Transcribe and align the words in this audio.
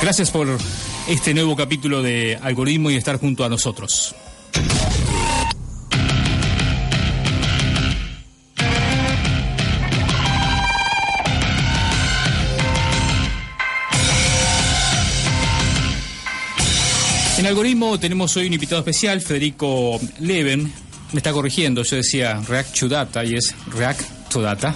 Gracias 0.00 0.30
por 0.30 0.46
este 1.08 1.34
nuevo 1.34 1.56
capítulo 1.56 2.02
de 2.02 2.38
Algoritmo 2.40 2.88
y 2.90 2.94
estar 2.94 3.18
junto 3.18 3.44
a 3.44 3.48
nosotros. 3.48 4.14
En 17.38 17.46
Algoritmo 17.46 17.98
tenemos 17.98 18.36
hoy 18.36 18.46
un 18.46 18.52
invitado 18.52 18.80
especial, 18.80 19.20
Federico 19.20 20.00
Leven. 20.20 20.72
Me 21.12 21.18
está 21.18 21.32
corrigiendo, 21.32 21.82
yo 21.82 21.96
decía 21.96 22.40
React 22.48 22.78
to 22.78 22.88
Data 22.88 23.24
y 23.24 23.34
es 23.34 23.54
React 23.72 24.17
to 24.28 24.40
Data. 24.42 24.74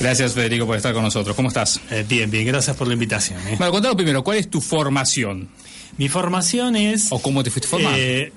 Gracias, 0.00 0.32
Federico, 0.34 0.66
por 0.66 0.76
estar 0.76 0.92
con 0.94 1.02
nosotros. 1.02 1.34
¿Cómo 1.36 1.48
estás? 1.48 1.80
Eh, 1.90 2.04
bien, 2.08 2.30
bien, 2.30 2.46
gracias 2.46 2.76
por 2.76 2.86
la 2.88 2.94
invitación. 2.94 3.38
eh. 3.48 3.54
Bueno, 3.58 3.72
contanos 3.72 3.96
primero, 3.96 4.22
¿cuál 4.24 4.38
es 4.38 4.48
tu 4.50 4.60
formación? 4.60 5.48
Mi 5.98 6.08
formación 6.08 6.76
es... 6.76 7.06
¿O 7.10 7.20
cómo 7.20 7.42
te 7.42 7.50
fuiste 7.50 7.68
formando? 7.68 7.96
eh, 7.98 8.32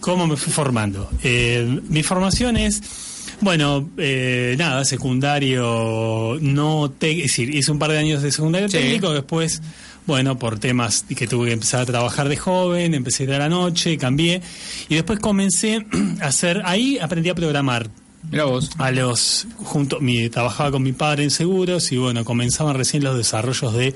¿Cómo 0.00 0.26
me 0.26 0.36
fui 0.36 0.52
formando? 0.52 1.10
Eh, 1.22 1.80
mi 1.88 2.02
formación 2.02 2.56
es, 2.56 2.80
bueno, 3.40 3.90
eh, 3.98 4.54
nada, 4.58 4.84
secundario, 4.84 6.38
no 6.40 6.90
te, 6.90 7.10
es 7.10 7.22
decir, 7.24 7.54
hice 7.54 7.72
un 7.72 7.78
par 7.78 7.90
de 7.90 7.98
años 7.98 8.22
de 8.22 8.30
secundario 8.32 8.68
Sí. 8.68 8.78
técnico, 8.78 9.12
después, 9.12 9.60
bueno, 10.06 10.38
por 10.38 10.58
temas 10.58 11.04
que 11.14 11.26
tuve 11.26 11.48
que 11.48 11.52
empezar 11.54 11.80
a 11.82 11.86
trabajar 11.86 12.28
de 12.28 12.36
joven, 12.36 12.94
empecé 12.94 13.24
a 13.24 13.26
ir 13.26 13.32
a 13.34 13.38
la 13.40 13.48
noche, 13.48 13.98
cambié, 13.98 14.40
y 14.88 14.94
después 14.94 15.18
comencé 15.18 15.84
a 16.22 16.26
hacer, 16.26 16.62
ahí 16.64 16.98
aprendí 17.00 17.28
a 17.28 17.34
programar. 17.34 17.90
Mira 18.30 18.44
vos. 18.44 18.70
a 18.78 18.90
los 18.90 19.46
junto 19.56 20.00
mi 20.00 20.28
trabajaba 20.28 20.72
con 20.72 20.82
mi 20.82 20.92
padre 20.92 21.24
en 21.24 21.30
seguros 21.30 21.92
y 21.92 21.96
bueno 21.96 22.24
comenzaban 22.24 22.76
recién 22.76 23.04
los 23.04 23.16
desarrollos 23.16 23.74
de 23.74 23.94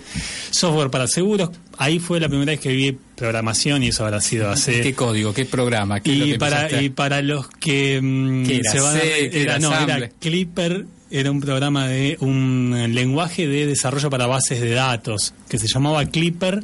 software 0.51 0.91
para 0.91 1.09
seguros 1.09 1.51
ahí 1.79 1.99
fue 1.99 2.21
la 2.21 2.29
primera 2.29 2.53
vez 2.53 2.61
que 2.61 2.71
vi 2.71 2.97
programación 3.17 3.83
y 3.83 3.89
eso 3.89 4.05
habrá 4.05 4.21
sido 4.21 4.49
hace 4.49 4.81
¿Qué 4.81 4.95
código? 4.95 5.35
¿Qué 5.35 5.45
programa? 5.45 6.01
¿Qué 6.01 6.15
lo 6.15 6.27
y 6.27 6.33
que 6.33 6.39
para 6.39 6.63
empezaste 6.63 6.85
y 6.85 6.89
para 6.91 7.23
los 7.23 7.49
que 7.49 8.01
mm, 8.01 8.47
¿Qué 8.47 8.57
era? 8.57 8.71
se 8.71 8.81
van 8.81 8.97
a 8.97 9.01
C, 9.01 9.27
era, 9.27 9.41
era 9.41 9.59
no 9.59 9.75
era? 9.79 10.09
Clipper 10.09 10.87
era 11.11 11.31
un 11.31 11.41
programa 11.41 11.89
de 11.89 12.17
un 12.21 12.91
lenguaje 12.95 13.49
de 13.49 13.67
desarrollo 13.67 14.11
para 14.11 14.27
bases 14.27 14.61
de 14.61 14.71
datos 14.71 15.35
que 15.49 15.59
se 15.59 15.67
llamaba 15.67 16.05
Clipper 16.07 16.63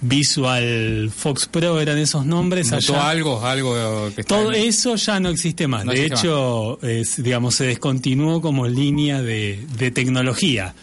Visual 0.00 1.10
Fox 1.14 1.46
Pro 1.46 1.80
eran 1.80 1.98
esos 1.98 2.24
nombres 2.24 2.70
¿Notó 2.70 2.94
allá. 2.94 3.08
algo? 3.10 3.44
Algo 3.44 4.10
que 4.14 4.20
está 4.22 4.36
Todo 4.36 4.52
en- 4.52 4.68
eso 4.68 4.96
ya 4.96 5.18
no 5.20 5.28
existe 5.28 5.66
más. 5.66 5.84
No 5.84 5.92
de 5.92 6.06
existe 6.06 6.26
hecho, 6.28 6.80
es, 6.82 7.22
digamos, 7.22 7.54
se 7.56 7.64
descontinuó 7.66 8.40
como 8.40 8.66
línea 8.68 9.22
de, 9.22 9.64
de 9.76 9.90
tecnología. 9.90 10.74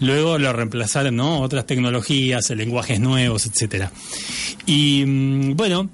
Luego 0.00 0.38
lo 0.38 0.52
reemplazaron, 0.52 1.16
¿no? 1.16 1.40
Otras 1.40 1.66
tecnologías, 1.66 2.48
lenguajes 2.50 3.00
nuevos, 3.00 3.44
etcétera. 3.46 3.92
Y 4.66 5.04
mm, 5.06 5.56
bueno, 5.56 5.90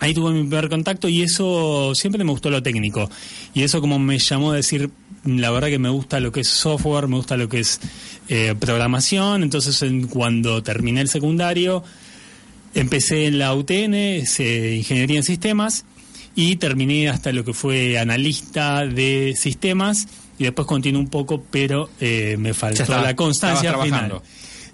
ahí 0.00 0.12
tuve 0.14 0.32
mi 0.32 0.40
primer 0.40 0.68
contacto 0.68 1.08
y 1.08 1.22
eso 1.22 1.92
siempre 1.94 2.22
me 2.24 2.30
gustó 2.30 2.50
lo 2.50 2.62
técnico. 2.62 3.10
Y 3.54 3.62
eso 3.62 3.80
como 3.80 3.98
me 3.98 4.18
llamó 4.18 4.52
a 4.52 4.56
decir, 4.56 4.90
la 5.24 5.50
verdad 5.50 5.68
que 5.68 5.78
me 5.78 5.88
gusta 5.88 6.20
lo 6.20 6.32
que 6.32 6.40
es 6.40 6.48
software, 6.48 7.08
me 7.08 7.16
gusta 7.16 7.36
lo 7.36 7.48
que 7.48 7.60
es 7.60 7.80
eh, 8.28 8.54
programación. 8.58 9.42
Entonces, 9.42 9.80
en- 9.82 10.06
cuando 10.06 10.62
terminé 10.62 11.00
el 11.00 11.08
secundario, 11.08 11.82
Empecé 12.76 13.26
en 13.26 13.38
la 13.38 13.54
UTN, 13.54 13.94
es, 13.94 14.40
eh, 14.40 14.74
Ingeniería 14.74 15.18
en 15.18 15.22
Sistemas, 15.22 15.84
y 16.34 16.56
terminé 16.56 17.08
hasta 17.08 17.30
lo 17.30 17.44
que 17.44 17.52
fue 17.52 17.98
analista 18.00 18.84
de 18.84 19.34
sistemas, 19.38 20.08
y 20.40 20.42
después 20.42 20.66
continué 20.66 21.00
un 21.00 21.08
poco, 21.08 21.40
pero 21.52 21.88
eh, 22.00 22.34
me 22.36 22.52
faltó 22.52 22.82
la 23.00 23.14
constancia 23.14 23.70
final. 23.84 24.10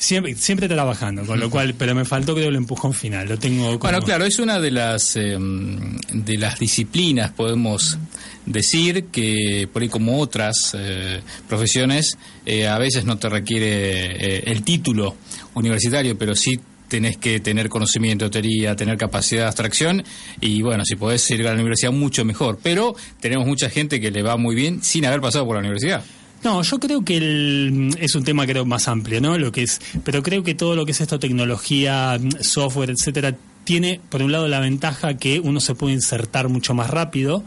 Siempre, 0.00 0.34
siempre 0.34 0.66
trabajando, 0.66 1.26
con 1.26 1.38
lo 1.38 1.50
cual, 1.50 1.74
pero 1.74 1.94
me 1.94 2.06
faltó 2.06 2.34
creo 2.34 2.48
el 2.48 2.56
empujón 2.56 2.94
final, 2.94 3.28
lo 3.28 3.38
tengo 3.38 3.64
como- 3.66 3.78
Bueno, 3.80 4.00
claro, 4.00 4.24
es 4.24 4.38
una 4.38 4.58
de 4.58 4.70
las 4.70 5.14
eh, 5.16 5.36
de 5.38 6.38
las 6.38 6.58
disciplinas, 6.58 7.32
podemos 7.32 7.98
decir, 8.46 9.04
que 9.12 9.68
por 9.70 9.82
ahí 9.82 9.90
como 9.90 10.18
otras 10.18 10.74
eh, 10.74 11.20
profesiones, 11.46 12.16
eh, 12.46 12.66
a 12.66 12.78
veces 12.78 13.04
no 13.04 13.18
te 13.18 13.28
requiere 13.28 14.38
eh, 14.38 14.42
el 14.46 14.62
título 14.62 15.16
universitario, 15.52 16.16
pero 16.16 16.34
sí 16.34 16.58
tenés 16.88 17.18
que 17.18 17.38
tener 17.38 17.68
conocimiento 17.68 18.24
de 18.24 18.30
teoría, 18.30 18.74
tener 18.76 18.96
capacidad 18.96 19.42
de 19.42 19.46
abstracción 19.48 20.02
y 20.40 20.62
bueno, 20.62 20.82
si 20.86 20.96
podés 20.96 21.30
ir 21.30 21.42
a 21.42 21.50
la 21.50 21.60
universidad 21.60 21.92
mucho 21.92 22.24
mejor, 22.24 22.58
pero 22.62 22.96
tenemos 23.20 23.46
mucha 23.46 23.68
gente 23.68 24.00
que 24.00 24.10
le 24.10 24.22
va 24.22 24.38
muy 24.38 24.56
bien 24.56 24.82
sin 24.82 25.04
haber 25.04 25.20
pasado 25.20 25.44
por 25.44 25.56
la 25.56 25.60
universidad. 25.60 26.02
No, 26.42 26.62
yo 26.62 26.78
creo 26.80 27.04
que 27.04 27.16
el- 27.18 27.90
es 28.00 28.14
un 28.14 28.24
tema 28.24 28.46
creo 28.46 28.64
más 28.64 28.88
amplio, 28.88 29.20
¿no? 29.20 29.36
Lo 29.36 29.52
que 29.52 29.62
es, 29.62 29.80
pero 30.04 30.22
creo 30.22 30.42
que 30.42 30.54
todo 30.54 30.74
lo 30.74 30.86
que 30.86 30.92
es 30.92 31.00
esto 31.00 31.18
tecnología, 31.18 32.18
mm, 32.20 32.42
software, 32.42 32.90
etcétera, 32.90 33.36
tiene 33.64 34.00
por 34.08 34.22
un 34.22 34.32
lado 34.32 34.48
la 34.48 34.58
ventaja 34.60 35.16
que 35.18 35.38
uno 35.40 35.60
se 35.60 35.74
puede 35.74 35.92
insertar 35.94 36.48
mucho 36.48 36.72
más 36.74 36.88
rápido 36.88 37.44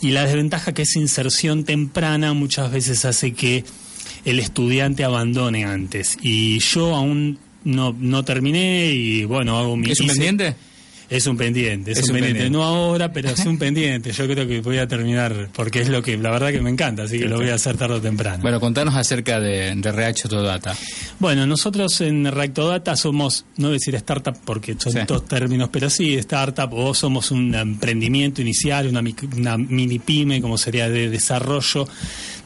y 0.00 0.10
la 0.10 0.24
desventaja 0.24 0.72
que 0.72 0.82
esa 0.82 0.98
inserción 0.98 1.64
temprana 1.64 2.32
muchas 2.32 2.70
veces 2.72 3.04
hace 3.04 3.32
que 3.32 3.64
el 4.24 4.38
estudiante 4.38 5.04
abandone 5.04 5.64
antes. 5.64 6.16
Y 6.22 6.58
yo 6.60 6.94
aún 6.96 7.38
no, 7.64 7.94
no 7.98 8.24
terminé 8.24 8.92
y 8.92 9.24
bueno, 9.24 9.58
hago 9.58 9.76
mi 9.76 9.90
¿Es 9.90 10.00
un 10.00 10.06
pendiente? 10.08 10.56
Es 11.08 11.26
un 11.26 11.36
pendiente, 11.36 11.92
es, 11.92 11.98
Es 11.98 12.04
un, 12.08 12.14
pendiente. 12.14 12.40
pendiente. 12.42 12.50
No 12.58 12.64
ahora, 12.64 13.12
pero 13.12 13.30
es 13.30 13.44
un 13.46 13.58
pendiente. 13.58 14.12
Yo 14.12 14.26
creo 14.26 14.46
que 14.46 14.60
voy 14.60 14.78
a 14.78 14.88
terminar 14.88 15.48
porque 15.54 15.80
es 15.80 15.88
lo 15.88 16.02
que 16.02 16.16
la 16.16 16.30
verdad 16.30 16.50
que 16.50 16.60
me 16.60 16.70
encanta, 16.70 17.04
así 17.04 17.18
que 17.18 17.26
lo 17.26 17.36
voy 17.36 17.50
a 17.50 17.54
hacer 17.54 17.76
tarde 17.76 17.94
o 17.96 18.00
temprano. 18.00 18.42
Bueno, 18.42 18.58
contanos 18.60 18.94
acerca 18.94 19.38
de, 19.40 19.74
de 19.76 19.88
RH 19.88 20.28
Data. 20.28 20.74
Bueno, 21.18 21.46
nosotros 21.46 22.00
en 22.00 22.24
Rectodata 22.30 22.96
somos, 22.96 23.44
no 23.56 23.70
decir 23.70 23.94
startup 23.94 24.36
porque 24.44 24.74
son 24.78 24.92
Sí. 24.92 24.98
dos 25.06 25.26
términos, 25.26 25.68
pero 25.72 25.88
sí 25.90 26.14
startup 26.14 26.72
o 26.72 26.94
somos 26.94 27.30
un 27.30 27.54
emprendimiento 27.54 28.40
inicial, 28.42 28.86
una, 28.88 29.02
una 29.36 29.56
mini 29.58 29.98
pyme, 29.98 30.40
como 30.40 30.58
sería 30.58 30.88
de 30.88 31.08
desarrollo 31.10 31.86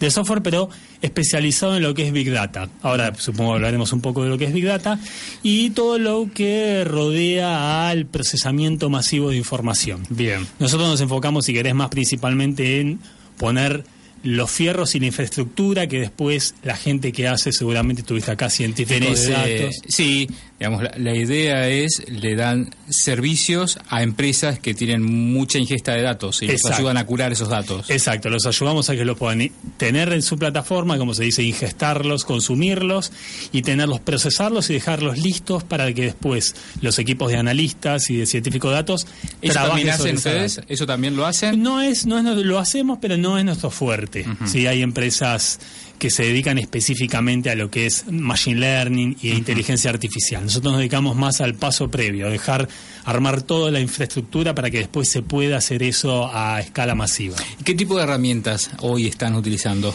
de 0.01 0.11
software, 0.11 0.43
pero 0.43 0.69
especializado 1.03 1.77
en 1.77 1.83
lo 1.83 1.95
que 1.95 2.07
es 2.07 2.13
Big 2.13 2.31
Data. 2.31 2.69
Ahora 2.83 3.13
supongo 3.17 3.55
hablaremos 3.55 3.93
un 3.93 4.01
poco 4.01 4.23
de 4.23 4.29
lo 4.31 4.37
que 4.39 4.45
es 4.47 4.53
Big 4.53 4.65
Data 4.67 4.99
y 5.43 5.71
todo 5.71 5.99
lo 5.99 6.29
que 6.35 6.85
rodea 6.85 7.89
al 7.89 8.07
procesamiento 8.07 8.50
masivo 8.89 9.31
de 9.31 9.37
información. 9.37 10.03
Bien. 10.11 10.47
Nosotros 10.59 10.89
nos 10.89 11.01
enfocamos, 11.01 11.45
si 11.45 11.53
querés, 11.53 11.75
más 11.75 11.89
principalmente 11.89 12.81
en 12.81 12.99
poner 13.37 13.85
los 14.23 14.51
fierros 14.51 14.95
y 14.95 15.01
la 15.01 15.07
infraestructura 15.07 15.87
que 15.87 15.99
después 15.99 16.55
la 16.63 16.77
gente 16.77 17.13
que 17.13 17.27
hace, 17.27 17.53
seguramente 17.53 18.03
tuviste 18.03 18.31
acá 18.31 18.51
científicos 18.51 19.25
de 19.25 19.33
eh, 19.33 19.61
datos. 19.63 19.77
sí, 19.89 20.29
digamos, 20.61 20.83
la, 20.83 20.93
la 20.99 21.17
idea 21.17 21.69
es, 21.69 22.03
le 22.07 22.37
dan 22.37 22.69
servicios 22.91 23.79
a 23.89 24.03
empresas 24.03 24.59
que 24.59 24.75
tienen 24.75 25.03
mucha 25.03 25.57
ingesta 25.57 25.95
de 25.95 26.03
datos 26.03 26.43
y 26.43 26.49
les 26.49 26.57
Exacto. 26.57 26.77
ayudan 26.77 26.99
a 26.99 27.07
curar 27.07 27.33
esos 27.33 27.49
datos. 27.49 27.89
Exacto, 27.89 28.29
los 28.29 28.45
ayudamos 28.45 28.91
a 28.91 28.95
que 28.95 29.07
los 29.07 29.17
puedan 29.17 29.51
tener 29.79 30.13
en 30.13 30.21
su 30.21 30.37
plataforma, 30.39 30.99
como 30.99 31.15
se 31.15 31.25
dice, 31.25 31.43
ingestarlos, 31.43 32.27
consumirlos 32.27 33.11
y 33.53 33.63
tenerlos, 33.63 34.01
procesarlos 34.01 34.69
y 34.69 34.75
dejarlos 34.75 35.17
listos 35.17 35.65
para 35.65 35.91
que 35.95 36.03
después 36.03 36.55
los 36.83 36.99
equipos 36.99 37.33
de 37.33 37.39
analistas 37.39 38.11
y 38.11 38.19
de 38.19 38.27
científicos 38.27 38.71
de 38.71 38.75
datos 38.75 39.07
¿Eso 39.41 39.55
trabajen 39.55 39.87
también 39.87 39.95
hacen 39.95 40.17
ustedes? 40.17 40.61
¿Eso 40.69 40.85
también 40.85 41.17
lo 41.17 41.25
hacen? 41.25 41.63
No 41.63 41.81
es, 41.81 42.05
no 42.05 42.19
es, 42.19 42.25
lo 42.45 42.59
hacemos, 42.59 42.99
pero 43.01 43.17
no 43.17 43.39
es 43.39 43.47
nuestro 43.47 43.71
fuerte. 43.71 44.27
Sí, 44.45 44.67
hay 44.67 44.83
empresas 44.83 45.59
que 46.01 46.11
se 46.11 46.25
dedican 46.25 46.59
específicamente 46.59 47.51
a 47.51 47.55
lo 47.55 47.71
que 47.71 47.87
es 47.87 48.07
machine 48.11 48.59
learning 48.59 49.17
y 49.23 49.31
inteligencia 49.31 49.91
artificial. 49.91 50.43
Nosotros 50.43 50.73
nos 50.73 50.79
dedicamos 50.81 51.15
más 51.15 51.41
al 51.41 51.55
paso 51.55 51.89
previo, 51.91 52.29
dejar 52.29 52.69
armar 53.05 53.43
toda 53.43 53.71
la 53.71 53.79
infraestructura 53.81 54.55
para 54.55 54.71
que 54.71 54.79
después 54.79 55.09
se 55.09 55.23
pueda 55.23 55.59
hacer 55.59 55.83
eso 55.85 56.29
a 56.35 56.59
escala 56.61 56.97
masiva. 56.97 57.37
¿Qué 57.65 57.75
tipo 57.75 57.97
de 57.97 58.03
herramientas 58.03 58.71
hoy 58.81 59.07
están 59.07 59.35
utilizando? 59.37 59.95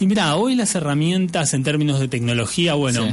Y 0.00 0.06
mira, 0.06 0.34
hoy 0.34 0.56
las 0.56 0.74
herramientas 0.74 1.54
en 1.54 1.62
términos 1.62 2.00
de 2.00 2.08
tecnología, 2.08 2.74
bueno, 2.74 3.06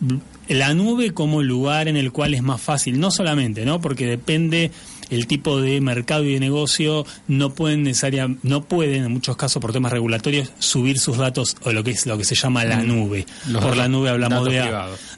Sí. 0.00 0.18
la 0.48 0.74
nube 0.74 1.14
como 1.14 1.42
lugar 1.42 1.88
en 1.88 1.96
el 1.96 2.12
cual 2.12 2.34
es 2.34 2.42
más 2.42 2.60
fácil, 2.60 3.00
no 3.00 3.10
solamente, 3.10 3.64
¿no? 3.64 3.80
Porque 3.80 4.04
depende 4.06 4.70
el 5.14 5.26
tipo 5.26 5.60
de 5.60 5.80
mercado 5.80 6.24
y 6.24 6.34
de 6.34 6.40
negocio 6.40 7.06
no 7.28 7.54
pueden 7.54 7.82
necesaria, 7.84 8.28
no 8.42 8.64
pueden 8.64 9.04
en 9.04 9.12
muchos 9.12 9.36
casos 9.36 9.60
por 9.60 9.72
temas 9.72 9.92
regulatorios 9.92 10.50
subir 10.58 10.98
sus 10.98 11.18
datos 11.18 11.56
o 11.62 11.72
lo 11.72 11.84
que 11.84 11.92
es 11.92 12.06
lo 12.06 12.18
que 12.18 12.24
se 12.24 12.34
llama 12.34 12.64
la 12.64 12.78
mm. 12.78 12.86
nube. 12.86 13.26
por 13.60 13.76
la 13.76 13.88
nube 13.88 14.10
hablamos 14.10 14.48
de 14.48 14.62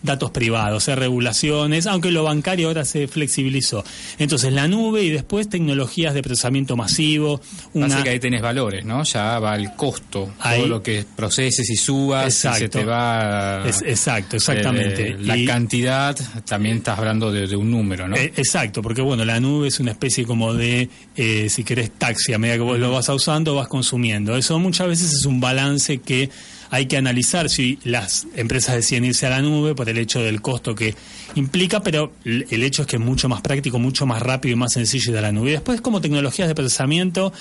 datos 0.03 0.31
privados, 0.31 0.87
de 0.87 0.97
regulaciones, 0.97 1.87
aunque 1.87 2.11
lo 2.11 2.25
bancario 2.25 2.69
ahora 2.69 2.85
se 2.85 3.09
flexibilizó. 3.09 3.85
Entonces 4.19 4.53
la 4.53 4.69
nube 4.69 5.03
y 5.03 5.11
después 5.11 5.49
tecnologías 5.49 6.15
de 6.15 6.23
procesamiento 6.23 6.77
masivo. 6.77 7.41
Una... 7.73 8.03
que 8.03 8.11
ahí 8.11 8.21
tenés 8.21 8.43
valores, 8.43 8.85
¿no? 8.85 9.03
Ya 9.05 9.39
va 9.39 9.57
el 9.57 9.73
costo, 9.75 10.31
todo 10.43 10.67
lo 10.67 10.83
que 10.83 11.05
proceses 11.17 11.69
y 11.71 11.77
subas, 11.77 12.35
se 12.35 12.69
te 12.69 12.85
va. 12.85 13.67
exacto, 13.67 14.37
exactamente. 14.37 15.11
Eh, 15.11 15.17
la 15.21 15.37
cantidad, 15.47 16.17
también 16.45 16.79
estás 16.79 16.99
hablando 16.99 17.33
de, 17.33 17.47
de 17.47 17.57
un 17.57 17.71
número, 17.71 18.09
¿no? 18.09 18.17
Eh, 18.17 18.33
exacto, 18.37 18.83
porque 18.83 19.03
bueno, 19.03 19.25
la 19.25 19.41
nube 19.41 19.69
es 19.69 19.81
una 19.81 19.86
especie 19.93 20.25
como 20.25 20.55
de, 20.55 20.89
eh, 21.17 21.49
si 21.49 21.65
querés, 21.65 21.91
taxi. 21.91 22.33
A 22.33 22.39
medida 22.39 22.57
que 22.57 22.63
vos 22.63 22.79
lo 22.79 22.91
vas 22.93 23.09
usando, 23.09 23.55
vas 23.55 23.69
consumiendo. 23.69 24.37
Eso 24.37 24.59
muchas 24.59 24.89
veces 24.89 25.13
es 25.13 25.25
un 25.25 25.41
balance 25.41 25.99
que 25.99 26.31
hay 26.71 26.87
que 26.87 26.97
analizar 26.97 27.49
si 27.49 27.79
las 27.85 28.27
empresas 28.35 28.75
deciden 28.75 29.05
irse 29.05 29.27
a 29.27 29.31
la 29.31 29.43
nube 29.43 29.75
por 29.75 29.89
el 29.89 29.99
hecho 29.99 30.21
del 30.21 30.43
costo 30.43 30.75
que 30.75 30.95
implica, 31.35 31.83
pero 31.83 32.13
el 32.25 32.63
hecho 32.63 32.83
es 32.83 32.89
que 32.89 32.97
es 32.97 33.03
mucho 33.03 33.29
más 33.29 33.41
práctico, 33.41 33.79
mucho 33.79 34.07
más 34.07 34.23
rápido 34.23 34.55
y 34.55 34.57
más 34.57 34.73
sencillo 34.73 35.13
ir 35.13 35.19
a 35.19 35.23
la 35.23 35.33
nube. 35.33 35.53
Después, 35.53 35.81
como 35.81 36.01
tecnologías 36.01 36.49
de 36.49 36.55
procesamiento, 36.55 37.33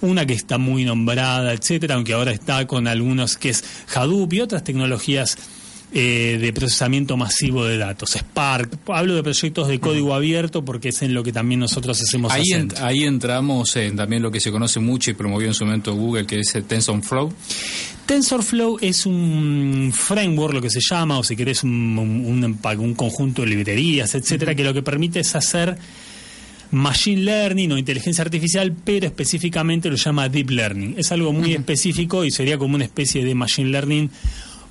una 0.00 0.26
que 0.26 0.32
está 0.32 0.58
muy 0.58 0.84
nombrada, 0.84 1.52
etcétera, 1.52 1.94
aunque 1.94 2.12
ahora 2.12 2.32
está 2.32 2.66
con 2.66 2.86
algunos 2.86 3.36
que 3.36 3.50
es 3.50 3.64
Hadoop 3.94 4.32
y 4.32 4.40
otras 4.40 4.64
tecnologías 4.64 5.36
eh, 5.92 6.38
de 6.40 6.52
procesamiento 6.52 7.16
masivo 7.16 7.64
de 7.64 7.76
datos, 7.76 8.12
Spark. 8.16 8.78
Hablo 8.86 9.16
de 9.16 9.22
proyectos 9.22 9.66
de 9.66 9.80
código 9.80 10.14
abierto 10.14 10.64
porque 10.64 10.90
es 10.90 11.02
en 11.02 11.14
lo 11.14 11.22
que 11.22 11.32
también 11.32 11.60
nosotros 11.60 12.00
hacemos. 12.00 12.32
Ahí, 12.32 12.44
ahí 12.80 13.02
entramos 13.02 13.74
en 13.76 13.96
también 13.96 14.22
lo 14.22 14.30
que 14.30 14.38
se 14.38 14.52
conoce 14.52 14.78
mucho 14.78 15.10
y 15.10 15.14
promovió 15.14 15.48
en 15.48 15.54
su 15.54 15.64
momento 15.64 15.94
Google, 15.94 16.26
que 16.26 16.40
es 16.40 16.54
el 16.54 16.64
TensorFlow. 16.64 17.32
TensorFlow 18.06 18.78
es 18.80 19.06
un 19.06 19.92
framework, 19.94 20.54
lo 20.54 20.60
que 20.60 20.70
se 20.70 20.80
llama, 20.80 21.18
o 21.18 21.24
si 21.24 21.36
querés, 21.36 21.62
un, 21.62 21.98
un, 21.98 22.94
conjunto 22.94 23.42
de 23.42 23.48
librerías, 23.48 24.14
etcétera, 24.14 24.54
que 24.54 24.64
lo 24.64 24.74
que 24.74 24.82
permite 24.82 25.20
es 25.20 25.34
hacer 25.34 25.76
machine 26.72 27.22
learning 27.22 27.72
o 27.72 27.78
inteligencia 27.78 28.22
artificial, 28.22 28.72
pero 28.84 29.06
específicamente 29.06 29.88
lo 29.90 29.96
llama 29.96 30.28
deep 30.28 30.50
learning. 30.50 30.94
Es 30.98 31.12
algo 31.12 31.32
muy 31.32 31.54
específico 31.54 32.24
y 32.24 32.30
sería 32.30 32.58
como 32.58 32.74
una 32.76 32.84
especie 32.84 33.24
de 33.24 33.34
machine 33.34 33.70
learning 33.70 34.10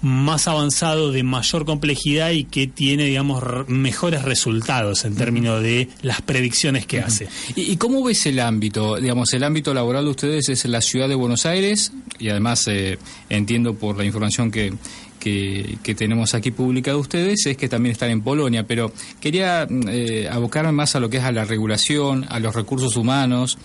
más 0.01 0.47
avanzado, 0.47 1.11
de 1.11 1.23
mayor 1.23 1.65
complejidad 1.65 2.31
y 2.31 2.45
que 2.45 2.67
tiene, 2.67 3.05
digamos, 3.05 3.43
mejores 3.67 4.23
resultados 4.23 5.05
en 5.05 5.15
términos 5.15 5.61
de 5.61 5.89
las 6.01 6.21
predicciones 6.21 6.85
que 6.85 6.99
hace. 6.99 7.27
¿Y, 7.55 7.77
cómo 7.77 8.03
ves 8.03 8.25
el 8.25 8.39
ámbito? 8.39 8.95
Digamos, 8.97 9.33
el 9.33 9.43
ámbito 9.43 9.73
laboral 9.73 10.05
de 10.05 10.11
ustedes 10.11 10.49
es 10.49 10.65
la 10.65 10.81
ciudad 10.81 11.09
de 11.09 11.15
Buenos 11.15 11.45
Aires 11.45 11.91
y 12.17 12.29
además 12.29 12.67
eh, 12.67 12.97
entiendo 13.29 13.73
por 13.73 13.97
la 13.97 14.05
información 14.05 14.51
que, 14.51 14.73
que, 15.19 15.95
tenemos 15.95 16.33
aquí 16.33 16.51
publicada 16.51 16.97
ustedes 16.97 17.45
es 17.45 17.57
que 17.57 17.67
también 17.67 17.91
están 17.91 18.09
en 18.09 18.21
Polonia, 18.21 18.65
pero 18.65 18.91
quería 19.19 19.67
eh, 19.87 20.27
abocarme 20.31 20.71
más 20.71 20.95
a 20.95 20.99
lo 20.99 21.09
que 21.09 21.17
es 21.17 21.23
a 21.23 21.31
la 21.31 21.45
regulación, 21.45 22.25
a 22.29 22.39
los 22.39 22.55
recursos 22.55 22.95
humanos, 22.95 23.57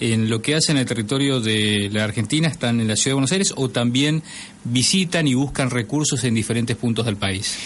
en 0.00 0.28
lo 0.28 0.42
que 0.42 0.54
hacen 0.54 0.76
en 0.76 0.82
el 0.82 0.86
territorio 0.86 1.40
de 1.40 1.88
la 1.92 2.04
Argentina, 2.04 2.48
están 2.48 2.80
en 2.80 2.88
la 2.88 2.96
ciudad 2.96 3.10
de 3.10 3.14
Buenos 3.14 3.32
Aires 3.32 3.54
o 3.56 3.68
también 3.68 4.22
visitan 4.64 5.26
y 5.26 5.34
buscan 5.34 5.70
recursos 5.70 6.24
en 6.24 6.34
diferentes 6.34 6.76
puntos 6.76 7.06
del 7.06 7.16
país. 7.16 7.56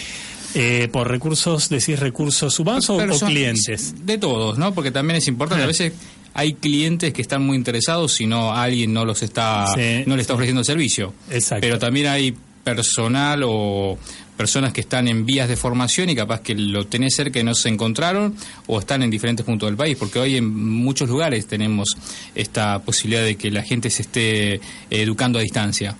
Eh, 0.53 0.89
por 0.91 1.09
recursos, 1.09 1.69
decís 1.69 1.99
recursos 1.99 2.59
humanos 2.59 2.89
o, 2.89 2.97
clientes? 3.25 4.05
De 4.05 4.17
todos, 4.17 4.57
¿no? 4.57 4.73
Porque 4.73 4.91
también 4.91 5.17
es 5.17 5.27
importante, 5.27 5.63
a 5.63 5.67
veces 5.67 5.93
hay 6.33 6.53
clientes 6.53 7.13
que 7.13 7.21
están 7.21 7.43
muy 7.43 7.57
interesados 7.57 8.13
si 8.13 8.25
no 8.27 8.53
alguien 8.53 8.93
no 8.93 9.05
los 9.05 9.21
está 9.21 9.65
no 10.05 10.15
le 10.15 10.21
está 10.21 10.33
ofreciendo 10.33 10.61
el 10.61 10.65
servicio. 10.65 11.13
Exacto. 11.29 11.61
Pero 11.61 11.79
también 11.79 12.07
hay 12.07 12.35
personal 12.63 13.43
o 13.45 13.97
personas 14.37 14.73
que 14.73 14.81
están 14.81 15.07
en 15.07 15.25
vías 15.25 15.47
de 15.47 15.55
formación 15.55 16.09
y 16.09 16.15
capaz 16.15 16.41
que 16.41 16.55
lo 16.55 16.87
tenés 16.87 17.15
cerca 17.15 17.39
y 17.39 17.43
no 17.43 17.53
se 17.53 17.69
encontraron 17.69 18.35
o 18.67 18.79
están 18.79 19.03
en 19.03 19.11
diferentes 19.11 19.45
puntos 19.45 19.69
del 19.69 19.77
país, 19.77 19.97
porque 19.97 20.19
hoy 20.19 20.37
en 20.37 20.49
muchos 20.49 21.09
lugares 21.09 21.45
tenemos 21.45 21.95
esta 22.33 22.79
posibilidad 22.79 23.23
de 23.23 23.35
que 23.35 23.51
la 23.51 23.61
gente 23.61 23.89
se 23.89 24.01
esté 24.01 24.61
educando 24.89 25.37
a 25.37 25.43
distancia. 25.43 25.95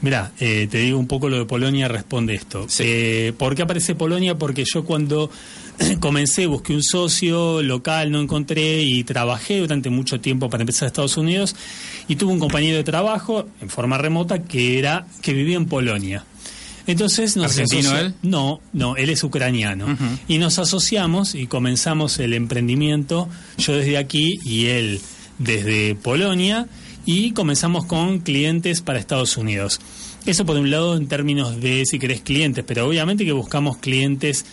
Mira, 0.00 0.30
eh, 0.38 0.68
te 0.70 0.78
digo 0.78 0.98
un 0.98 1.08
poco 1.08 1.28
lo 1.28 1.38
de 1.38 1.44
Polonia, 1.44 1.88
responde 1.88 2.34
esto. 2.34 2.66
Eh, 2.78 3.32
¿Por 3.36 3.56
qué 3.56 3.62
aparece 3.62 3.96
Polonia? 3.96 4.36
Porque 4.38 4.64
yo 4.64 4.84
cuando 4.84 5.30
comencé 6.00 6.46
busqué 6.46 6.72
un 6.72 6.84
socio 6.84 7.62
local, 7.62 8.12
no 8.12 8.20
encontré 8.20 8.82
y 8.82 9.02
trabajé 9.02 9.58
durante 9.58 9.90
mucho 9.90 10.20
tiempo 10.20 10.48
para 10.48 10.62
empezar 10.62 10.84
a 10.84 10.88
Estados 10.88 11.16
Unidos 11.16 11.56
y 12.06 12.14
tuve 12.14 12.32
un 12.32 12.38
compañero 12.38 12.76
de 12.76 12.84
trabajo 12.84 13.46
en 13.60 13.68
forma 13.68 13.98
remota 13.98 14.42
que 14.44 14.78
era 14.78 15.06
que 15.20 15.32
vivía 15.32 15.56
en 15.56 15.66
Polonia. 15.66 16.24
Entonces 16.86 17.36
nos 17.36 17.58
¿Argentino 17.58 17.98
él? 17.98 18.14
No, 18.22 18.60
no, 18.72 18.96
él 18.96 19.10
es 19.10 19.22
ucraniano. 19.22 19.94
Y 20.26 20.38
nos 20.38 20.58
asociamos 20.58 21.34
y 21.34 21.46
comenzamos 21.46 22.18
el 22.18 22.32
emprendimiento, 22.32 23.28
yo 23.58 23.74
desde 23.74 23.98
aquí 23.98 24.38
y 24.42 24.66
él 24.66 25.00
desde 25.38 25.94
Polonia, 25.96 26.66
y 27.10 27.32
comenzamos 27.32 27.86
con 27.86 28.18
clientes 28.18 28.82
para 28.82 28.98
Estados 28.98 29.38
Unidos. 29.38 29.80
Eso 30.26 30.44
por 30.44 30.58
un 30.58 30.70
lado 30.70 30.94
en 30.94 31.08
términos 31.08 31.58
de, 31.58 31.86
si 31.86 31.98
querés, 31.98 32.20
clientes, 32.20 32.62
pero 32.68 32.86
obviamente 32.86 33.24
que 33.24 33.32
buscamos 33.32 33.78
clientes 33.78 34.44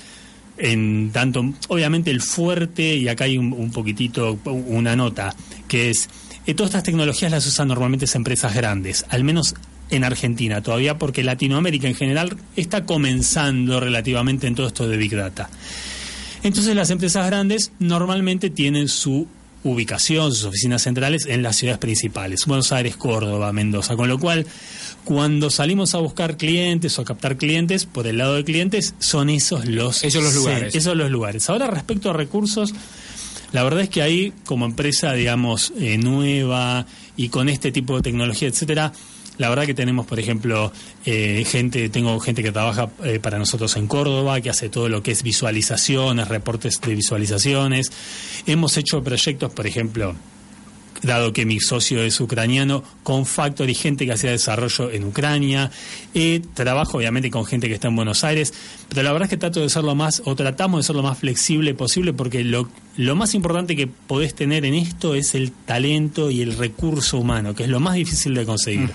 en 0.57 1.11
tanto, 1.11 1.43
obviamente 1.67 2.11
el 2.11 2.21
fuerte, 2.21 2.95
y 2.95 3.09
acá 3.09 3.25
hay 3.25 3.37
un, 3.37 3.71
poquitito, 3.73 4.39
una 4.45 4.95
nota, 4.95 5.35
que 5.67 5.89
es, 5.89 6.07
eh, 6.45 6.53
todas 6.53 6.69
estas 6.69 6.83
tecnologías 6.83 7.29
las 7.29 7.45
usan 7.45 7.67
normalmente 7.67 8.05
empresas 8.15 8.55
grandes, 8.55 9.05
al 9.09 9.25
menos 9.25 9.53
en 9.89 10.05
Argentina 10.05 10.61
todavía, 10.61 10.97
porque 10.97 11.25
Latinoamérica 11.25 11.89
en 11.89 11.95
general 11.95 12.37
está 12.55 12.85
comenzando 12.85 13.81
relativamente 13.81 14.47
en 14.47 14.55
todo 14.55 14.67
esto 14.67 14.87
de 14.87 14.95
Big 14.95 15.13
Data. 15.13 15.49
Entonces 16.41 16.73
las 16.73 16.89
empresas 16.89 17.25
grandes 17.25 17.73
normalmente 17.79 18.49
tienen 18.49 18.87
su 18.87 19.27
ubicación, 19.65 20.31
sus 20.31 20.45
oficinas 20.45 20.83
centrales 20.83 21.25
en 21.25 21.41
las 21.41 21.56
ciudades 21.57 21.79
principales, 21.79 22.45
Buenos 22.45 22.71
Aires, 22.71 22.95
Córdoba, 22.95 23.51
Mendoza, 23.51 23.95
con 23.95 24.07
lo 24.07 24.19
cual 24.19 24.45
cuando 25.03 25.50
salimos 25.50 25.95
a 25.95 25.97
buscar 25.97 26.38
clientes 26.38 26.97
o 26.97 27.01
a 27.01 27.06
captar 27.06 27.35
clientes, 27.35 27.85
por 27.85 28.06
el 28.06 28.19
lado 28.19 28.35
de 28.35 28.44
clientes, 28.44 28.94
son 29.00 29.29
esos 29.29 29.65
los, 29.65 30.03
esos 30.03 30.23
los 30.23 30.35
lugares. 30.35 30.75
esos 30.75 30.95
los 30.95 31.09
lugares. 31.09 31.50
Ahora 31.50 31.67
respecto 31.67 32.12
a 32.12 32.13
recursos, 32.13 32.73
la 33.51 33.63
verdad 33.63 33.81
es 33.81 33.89
que 33.89 34.03
ahí 34.03 34.33
como 34.45 34.65
empresa, 34.65 35.13
digamos, 35.13 35.74
eh, 35.79 35.98
nueva 35.98 36.86
y 37.17 37.29
con 37.29 37.50
este 37.50 37.72
tipo 37.72 37.95
de 37.95 38.03
tecnología, 38.03 38.48
etcétera, 38.48 38.93
la 39.38 39.50
verdad 39.50 39.65
que 39.65 39.74
tenemos, 39.74 40.06
por 40.06 40.20
ejemplo, 40.20 40.72
eh, 41.06 41.44
gente, 41.46 41.89
tengo 41.89 42.20
gente 42.20 42.44
que 42.44 42.51
trabaja 42.51 42.89
eh, 43.04 43.20
para 43.20 43.38
nosotros 43.38 43.75
en 43.75 43.88
Córdoba, 43.88 44.39
que 44.42 44.50
hace 44.50 44.70
todo 44.70 44.89
lo 44.89 45.04
que 45.04 45.12
es 45.12 45.24
visualizaciones, 45.24 46.27
reportes 46.27 46.80
de 46.82 46.96
visualizaciones. 46.96 47.92
Hemos 48.46 48.77
hecho 48.77 49.04
proyectos, 49.04 49.51
por 49.54 49.68
ejemplo, 49.68 50.15
dado 51.01 51.33
que 51.33 51.45
mi 51.45 51.59
socio 51.59 52.01
es 52.03 52.19
ucraniano, 52.19 52.83
con 53.03 53.25
Factor 53.25 53.69
y 53.69 53.75
gente 53.75 54.05
que 54.05 54.13
hacía 54.13 54.31
desarrollo 54.31 54.91
en 54.91 55.03
Ucrania. 55.03 55.71
Eh, 56.13 56.41
trabajo 56.53 56.97
obviamente 56.97 57.29
con 57.29 57.45
gente 57.45 57.67
que 57.67 57.75
está 57.75 57.87
en 57.87 57.95
Buenos 57.95 58.23
Aires, 58.23 58.53
pero 58.89 59.03
la 59.03 59.11
verdad 59.11 59.25
es 59.25 59.29
que 59.31 59.37
trato 59.37 59.61
de 59.61 59.69
ser 59.69 59.83
lo 59.83 59.95
más, 59.95 60.21
o 60.25 60.35
tratamos 60.35 60.79
de 60.79 60.83
ser 60.87 60.95
lo 60.95 61.03
más 61.03 61.17
flexible 61.17 61.73
posible, 61.73 62.13
porque 62.13 62.43
lo, 62.43 62.69
lo 62.97 63.15
más 63.15 63.33
importante 63.35 63.75
que 63.75 63.87
podés 63.87 64.35
tener 64.35 64.65
en 64.65 64.73
esto 64.73 65.15
es 65.15 65.35
el 65.35 65.51
talento 65.51 66.31
y 66.31 66.41
el 66.41 66.57
recurso 66.57 67.17
humano, 67.17 67.53
que 67.53 67.63
es 67.63 67.69
lo 67.69 67.79
más 67.79 67.95
difícil 67.95 68.33
de 68.33 68.45
conseguir. 68.45 68.89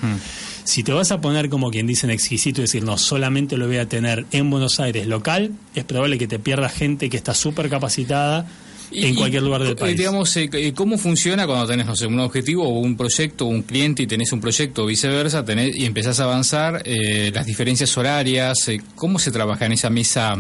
Si 0.65 0.83
te 0.83 0.93
vas 0.93 1.11
a 1.11 1.21
poner 1.21 1.49
como 1.49 1.71
quien 1.71 1.87
dice 1.87 2.07
en 2.07 2.11
exquisito 2.11 2.61
y 2.61 2.63
decir, 2.63 2.85
no, 2.85 2.97
solamente 2.99 3.57
lo 3.57 3.67
voy 3.67 3.79
a 3.79 3.89
tener 3.89 4.27
en 4.31 4.51
Buenos 4.51 4.81
Aires 4.81 5.07
local, 5.07 5.53
es 5.75 5.85
probable 5.85 6.19
que 6.19 6.27
te 6.27 6.39
pierda 6.39 6.69
gente 6.69 7.11
que 7.11 7.17
está 7.17 7.35
súper 7.35 7.69
capacitada 7.69 8.47
en 8.93 9.15
cualquier 9.15 9.43
lugar 9.43 9.63
del 9.63 9.77
país. 9.77 9.97
Digamos, 9.97 10.37
eh, 10.37 10.49
eh, 10.53 10.73
¿cómo 10.75 10.99
funciona 10.99 11.47
cuando 11.47 11.67
tenés, 11.67 11.87
no 11.87 11.97
sé, 11.97 12.07
un 12.07 12.19
objetivo 12.21 12.65
o 12.65 12.79
un 12.81 12.97
proyecto, 12.97 13.47
un 13.47 13.63
cliente 13.63 14.03
y 14.03 14.07
tenés 14.07 14.33
un 14.33 14.41
proyecto 14.41 14.85
o 14.85 14.87
viceversa, 14.87 15.45
tenés, 15.45 15.77
y 15.77 15.85
empezás 15.85 16.21
a 16.21 16.25
avanzar, 16.25 16.83
eh, 16.85 17.31
las 17.33 17.47
diferencias 17.47 17.97
horarias, 17.97 18.71
¿cómo 18.95 19.19
se 19.19 19.31
trabaja 19.31 19.67
en 19.67 19.73
esa 19.73 19.91
mesa 19.91 20.37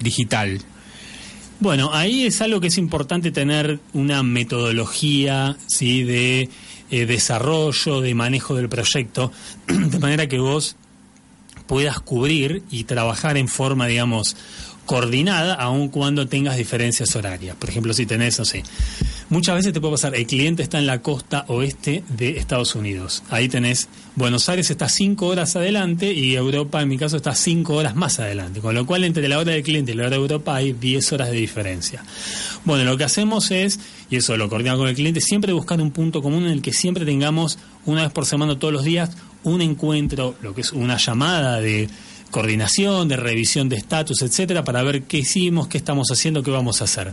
digital? 0.00 0.60
Bueno, 1.60 1.90
ahí 1.92 2.24
es 2.24 2.40
algo 2.40 2.60
que 2.60 2.68
es 2.68 2.78
importante 2.78 3.30
tener 3.32 3.80
una 3.92 4.22
metodología, 4.22 5.56
¿sí?, 5.66 6.02
de 6.04 6.48
desarrollo, 6.90 8.00
de 8.00 8.14
manejo 8.14 8.56
del 8.56 8.68
proyecto, 8.68 9.30
de 9.68 9.98
manera 9.98 10.26
que 10.26 10.38
vos 10.38 10.76
puedas 11.70 12.00
cubrir 12.00 12.64
y 12.68 12.82
trabajar 12.82 13.36
en 13.36 13.46
forma, 13.46 13.86
digamos, 13.86 14.36
coordinada 14.90 15.54
aun 15.54 15.88
cuando 15.88 16.26
tengas 16.26 16.56
diferencias 16.56 17.14
horarias. 17.14 17.54
Por 17.54 17.70
ejemplo, 17.70 17.94
si 17.94 18.06
tenés, 18.06 18.40
no 18.40 18.44
muchas 19.28 19.54
veces 19.54 19.72
te 19.72 19.80
puede 19.80 19.92
pasar, 19.92 20.16
el 20.16 20.26
cliente 20.26 20.64
está 20.64 20.78
en 20.78 20.86
la 20.88 21.00
costa 21.00 21.44
oeste 21.46 22.02
de 22.08 22.38
Estados 22.38 22.74
Unidos. 22.74 23.22
Ahí 23.30 23.48
tenés, 23.48 23.88
Buenos 24.16 24.48
Aires 24.48 24.68
está 24.68 24.88
cinco 24.88 25.28
horas 25.28 25.54
adelante 25.54 26.12
y 26.12 26.34
Europa, 26.34 26.82
en 26.82 26.88
mi 26.88 26.98
caso, 26.98 27.16
está 27.16 27.36
cinco 27.36 27.76
horas 27.76 27.94
más 27.94 28.18
adelante. 28.18 28.60
Con 28.60 28.74
lo 28.74 28.84
cual, 28.84 29.04
entre 29.04 29.28
la 29.28 29.38
hora 29.38 29.52
del 29.52 29.62
cliente 29.62 29.92
y 29.92 29.94
la 29.94 30.06
hora 30.06 30.16
de 30.16 30.22
Europa 30.22 30.56
hay 30.56 30.72
10 30.72 31.12
horas 31.12 31.30
de 31.30 31.36
diferencia. 31.36 32.02
Bueno, 32.64 32.82
lo 32.82 32.96
que 32.96 33.04
hacemos 33.04 33.52
es, 33.52 33.78
y 34.10 34.16
eso 34.16 34.36
lo 34.36 34.48
coordinamos 34.48 34.80
con 34.80 34.88
el 34.88 34.96
cliente, 34.96 35.20
siempre 35.20 35.52
buscar 35.52 35.80
un 35.80 35.92
punto 35.92 36.20
común 36.20 36.46
en 36.46 36.50
el 36.50 36.62
que 36.62 36.72
siempre 36.72 37.04
tengamos, 37.04 37.60
una 37.86 38.02
vez 38.02 38.10
por 38.10 38.26
semana, 38.26 38.58
todos 38.58 38.74
los 38.74 38.82
días, 38.82 39.10
un 39.44 39.62
encuentro, 39.62 40.34
lo 40.42 40.52
que 40.52 40.62
es 40.62 40.72
una 40.72 40.96
llamada 40.96 41.60
de 41.60 41.88
coordinación, 42.30 43.08
de 43.08 43.16
revisión 43.16 43.68
de 43.68 43.76
estatus, 43.76 44.22
etcétera, 44.22 44.64
para 44.64 44.82
ver 44.82 45.02
qué 45.02 45.18
hicimos, 45.18 45.68
qué 45.68 45.78
estamos 45.78 46.08
haciendo, 46.10 46.42
qué 46.42 46.50
vamos 46.50 46.80
a 46.80 46.84
hacer. 46.84 47.12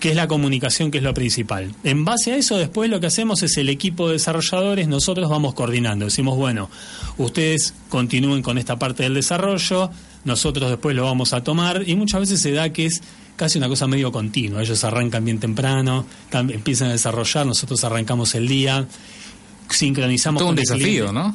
¿Qué 0.00 0.10
es 0.10 0.16
la 0.16 0.28
comunicación, 0.28 0.90
que 0.90 0.96
es 0.96 1.04
lo 1.04 1.12
principal. 1.12 1.74
En 1.84 2.06
base 2.06 2.32
a 2.32 2.36
eso, 2.36 2.56
después 2.56 2.88
lo 2.88 3.00
que 3.00 3.06
hacemos 3.06 3.42
es 3.42 3.58
el 3.58 3.68
equipo 3.68 4.06
de 4.06 4.14
desarrolladores, 4.14 4.88
nosotros 4.88 5.28
vamos 5.28 5.52
coordinando. 5.52 6.06
Decimos, 6.06 6.38
bueno, 6.38 6.70
ustedes 7.18 7.74
continúen 7.90 8.40
con 8.40 8.56
esta 8.56 8.78
parte 8.78 9.02
del 9.02 9.12
desarrollo, 9.12 9.90
nosotros 10.24 10.70
después 10.70 10.96
lo 10.96 11.04
vamos 11.04 11.34
a 11.34 11.44
tomar, 11.44 11.86
y 11.86 11.96
muchas 11.96 12.20
veces 12.20 12.40
se 12.40 12.52
da 12.52 12.72
que 12.72 12.86
es 12.86 13.02
casi 13.36 13.58
una 13.58 13.68
cosa 13.68 13.86
medio 13.86 14.10
continua. 14.10 14.62
Ellos 14.62 14.82
arrancan 14.84 15.22
bien 15.22 15.38
temprano, 15.38 16.06
empiezan 16.32 16.88
a 16.88 16.92
desarrollar, 16.92 17.44
nosotros 17.44 17.84
arrancamos 17.84 18.34
el 18.34 18.48
día 18.48 18.86
sincronizamos 19.70 20.40
todo 20.40 20.50
un 20.50 20.56
desafío, 20.56 21.12
¿no? 21.12 21.34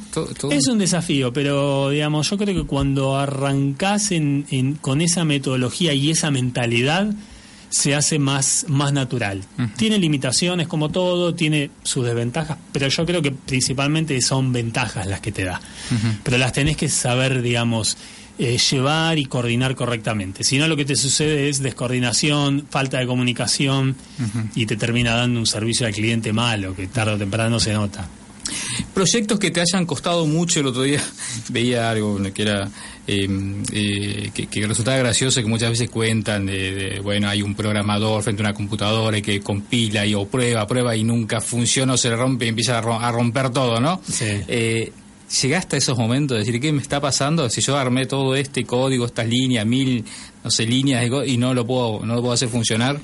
Es 0.51 0.67
un 0.67 0.77
desafío, 0.77 1.31
pero 1.33 1.89
digamos, 1.89 2.29
yo 2.29 2.37
creo 2.37 2.55
que 2.55 2.67
cuando 2.67 3.17
arrancás 3.17 4.11
en, 4.11 4.77
con 4.81 5.01
esa 5.01 5.25
metodología 5.25 5.93
y 5.93 6.11
esa 6.11 6.31
mentalidad, 6.31 7.13
se 7.69 7.93
hace 7.93 8.19
más, 8.19 8.65
más 8.69 8.93
natural. 8.93 9.41
Tiene 9.75 9.97
limitaciones 9.97 10.67
como 10.67 10.89
todo, 10.89 11.35
tiene 11.35 11.71
sus 11.83 12.05
desventajas, 12.05 12.57
pero 12.71 12.87
yo 12.87 13.05
creo 13.05 13.21
que 13.21 13.31
principalmente 13.31 14.21
son 14.21 14.53
ventajas 14.53 15.07
las 15.07 15.19
que 15.19 15.31
te 15.31 15.43
da. 15.43 15.59
Pero 16.23 16.37
las 16.37 16.53
tenés 16.53 16.77
que 16.77 16.87
saber, 16.87 17.41
digamos, 17.41 17.97
eh, 18.37 18.57
llevar 18.57 19.17
y 19.17 19.25
coordinar 19.25 19.75
correctamente. 19.75 20.43
Si 20.43 20.57
no, 20.57 20.67
lo 20.67 20.75
que 20.75 20.83
te 20.83 20.95
sucede 20.95 21.47
es 21.47 21.61
descoordinación, 21.61 22.65
falta 22.69 22.99
de 22.99 23.07
comunicación 23.07 23.95
y 24.55 24.65
te 24.65 24.75
termina 24.75 25.15
dando 25.15 25.39
un 25.39 25.45
servicio 25.45 25.87
al 25.87 25.93
cliente 25.93 26.33
malo, 26.33 26.75
que 26.75 26.87
tarde 26.87 27.13
o 27.13 27.17
temprano 27.17 27.59
se 27.59 27.73
nota. 27.73 28.09
Proyectos 28.93 29.39
que 29.39 29.51
te 29.51 29.61
hayan 29.61 29.85
costado 29.85 30.25
mucho, 30.25 30.59
el 30.59 30.67
otro 30.67 30.83
día 30.83 31.01
veía 31.49 31.89
algo 31.89 32.21
que 32.33 32.41
era 32.41 32.69
em, 33.07 33.63
eh, 33.71 34.31
que, 34.33 34.67
resultaba 34.67 34.97
gracioso, 34.97 35.41
que 35.41 35.47
muchas 35.47 35.71
veces 35.71 35.89
cuentan 35.89 36.45
de, 36.45 36.99
bueno, 37.03 37.27
hay 37.27 37.41
un 37.41 37.55
programador 37.55 38.23
frente 38.23 38.41
a 38.41 38.45
una 38.45 38.53
computadora 38.53 39.19
que 39.21 39.41
compila 39.41 40.05
y 40.05 40.13
o 40.13 40.25
prueba, 40.25 40.65
prueba 40.67 40.95
y 40.95 41.03
nunca 41.03 41.41
funciona 41.41 41.93
o 41.93 41.97
se 41.97 42.09
le 42.09 42.15
rompe 42.15 42.45
y 42.45 42.49
empieza 42.49 42.77
a, 42.77 43.11
romper 43.11 43.49
todo, 43.49 43.79
¿no? 43.79 44.01
Sí. 44.07 44.25
Eh, 44.47 44.91
¿Llegaste 45.41 45.75
a 45.75 45.79
esos 45.79 45.97
momentos 45.97 46.35
de 46.35 46.45
decir 46.45 46.61
qué 46.61 46.71
me 46.71 46.81
está 46.81 47.01
pasando? 47.01 47.49
Si 47.49 47.59
yo 47.59 47.75
armé 47.77 48.05
todo 48.05 48.35
este 48.35 48.63
código, 48.63 49.07
estas 49.07 49.27
líneas, 49.27 49.65
mil, 49.65 50.05
no 50.43 50.51
sé, 50.51 50.67
líneas 50.67 51.03
y 51.25 51.37
no 51.37 51.53
lo 51.53 51.65
puedo, 51.65 52.05
no 52.05 52.13
lo 52.13 52.21
puedo 52.21 52.33
hacer 52.33 52.47
funcionar. 52.47 52.99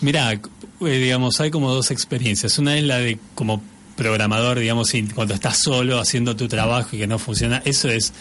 Mira, 0.00 0.32
eh, 0.32 0.40
digamos, 0.80 1.40
hay 1.40 1.50
como 1.50 1.72
dos 1.72 1.90
experiencias. 1.90 2.58
Una 2.58 2.76
es 2.76 2.84
la 2.84 2.98
de 2.98 3.18
como 3.34 3.60
programador, 3.96 4.58
digamos, 4.58 4.92
cuando 5.14 5.34
estás 5.34 5.58
solo 5.58 5.98
haciendo 5.98 6.36
tu 6.36 6.48
trabajo 6.48 6.90
y 6.92 6.98
que 6.98 7.06
no 7.06 7.18
funciona, 7.18 7.62
eso 7.64 7.88
es, 7.88 8.12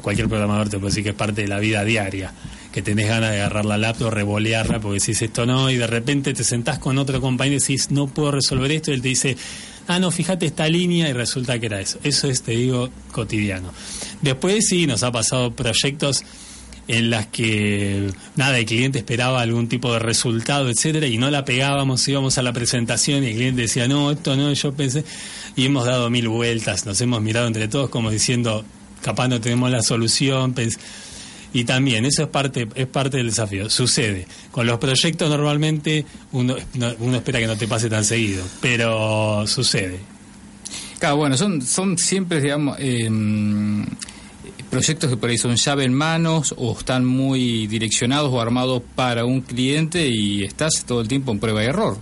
cualquier 0.00 0.28
programador 0.28 0.68
te 0.68 0.78
puede 0.78 0.90
decir 0.90 1.04
que 1.04 1.10
es 1.10 1.16
parte 1.16 1.42
de 1.42 1.48
la 1.48 1.58
vida 1.58 1.84
diaria, 1.84 2.32
que 2.72 2.82
tenés 2.82 3.08
ganas 3.08 3.30
de 3.30 3.40
agarrar 3.40 3.64
la 3.64 3.78
laptop, 3.78 4.10
revolearla, 4.10 4.80
porque 4.80 5.00
decís 5.00 5.20
esto 5.22 5.46
no, 5.46 5.70
y 5.70 5.76
de 5.76 5.86
repente 5.86 6.32
te 6.32 6.44
sentás 6.44 6.78
con 6.78 6.98
otro 6.98 7.20
compañero 7.20 7.56
y 7.56 7.60
decís, 7.60 7.90
no 7.90 8.06
puedo 8.06 8.32
resolver 8.32 8.72
esto, 8.72 8.90
y 8.90 8.94
él 8.94 9.02
te 9.02 9.08
dice, 9.08 9.36
ah, 9.88 9.98
no, 9.98 10.10
fíjate 10.10 10.46
esta 10.46 10.68
línea, 10.68 11.08
y 11.08 11.12
resulta 11.12 11.58
que 11.58 11.66
era 11.66 11.80
eso. 11.80 11.98
Eso 12.02 12.28
es, 12.28 12.42
te 12.42 12.52
digo, 12.52 12.90
cotidiano. 13.12 13.72
Después 14.22 14.66
sí, 14.68 14.86
nos 14.86 15.02
ha 15.02 15.12
pasado 15.12 15.50
proyectos 15.52 16.24
en 16.88 17.10
las 17.10 17.26
que 17.26 18.10
nada, 18.36 18.58
el 18.58 18.66
cliente 18.66 18.98
esperaba 18.98 19.40
algún 19.40 19.68
tipo 19.68 19.92
de 19.92 19.98
resultado, 19.98 20.68
etcétera, 20.68 21.06
y 21.06 21.18
no 21.18 21.30
la 21.30 21.44
pegábamos, 21.44 22.06
íbamos 22.08 22.38
a 22.38 22.42
la 22.42 22.52
presentación 22.52 23.22
y 23.24 23.28
el 23.28 23.34
cliente 23.34 23.62
decía, 23.62 23.88
no, 23.88 24.10
esto 24.10 24.36
no, 24.36 24.52
yo 24.52 24.72
pensé, 24.72 25.04
y 25.54 25.66
hemos 25.66 25.86
dado 25.86 26.10
mil 26.10 26.28
vueltas, 26.28 26.86
nos 26.86 27.00
hemos 27.00 27.22
mirado 27.22 27.46
entre 27.46 27.68
todos 27.68 27.88
como 27.88 28.10
diciendo, 28.10 28.64
capaz 29.02 29.28
no 29.28 29.40
tenemos 29.40 29.70
la 29.70 29.82
solución, 29.82 30.54
y 31.54 31.64
también 31.64 32.04
eso 32.04 32.22
es 32.22 32.28
parte 32.28 32.66
es 32.74 32.86
parte 32.86 33.18
del 33.18 33.26
desafío 33.26 33.68
sucede. 33.68 34.26
Con 34.50 34.66
los 34.66 34.78
proyectos 34.78 35.28
normalmente 35.28 36.06
uno, 36.32 36.56
uno 36.98 37.16
espera 37.16 37.40
que 37.40 37.46
no 37.46 37.56
te 37.56 37.68
pase 37.68 37.90
tan 37.90 38.06
seguido 38.06 38.42
pero 38.62 39.46
sucede. 39.46 40.00
Claro 40.98 41.16
bueno 41.16 41.36
son 41.36 41.60
son 41.60 41.98
siempre 41.98 42.40
digamos 42.40 42.78
eh, 42.80 43.06
proyectos 44.72 45.10
que 45.10 45.18
por 45.18 45.28
ahí 45.28 45.36
son 45.36 45.54
llave 45.56 45.84
en 45.84 45.92
manos 45.92 46.54
o 46.56 46.72
están 46.72 47.04
muy 47.04 47.66
direccionados 47.66 48.32
o 48.32 48.40
armados 48.40 48.82
para 48.94 49.26
un 49.26 49.42
cliente 49.42 50.08
y 50.08 50.44
estás 50.44 50.84
todo 50.86 51.02
el 51.02 51.08
tiempo 51.08 51.30
en 51.30 51.38
prueba 51.38 51.62
y 51.62 51.66
error. 51.66 51.98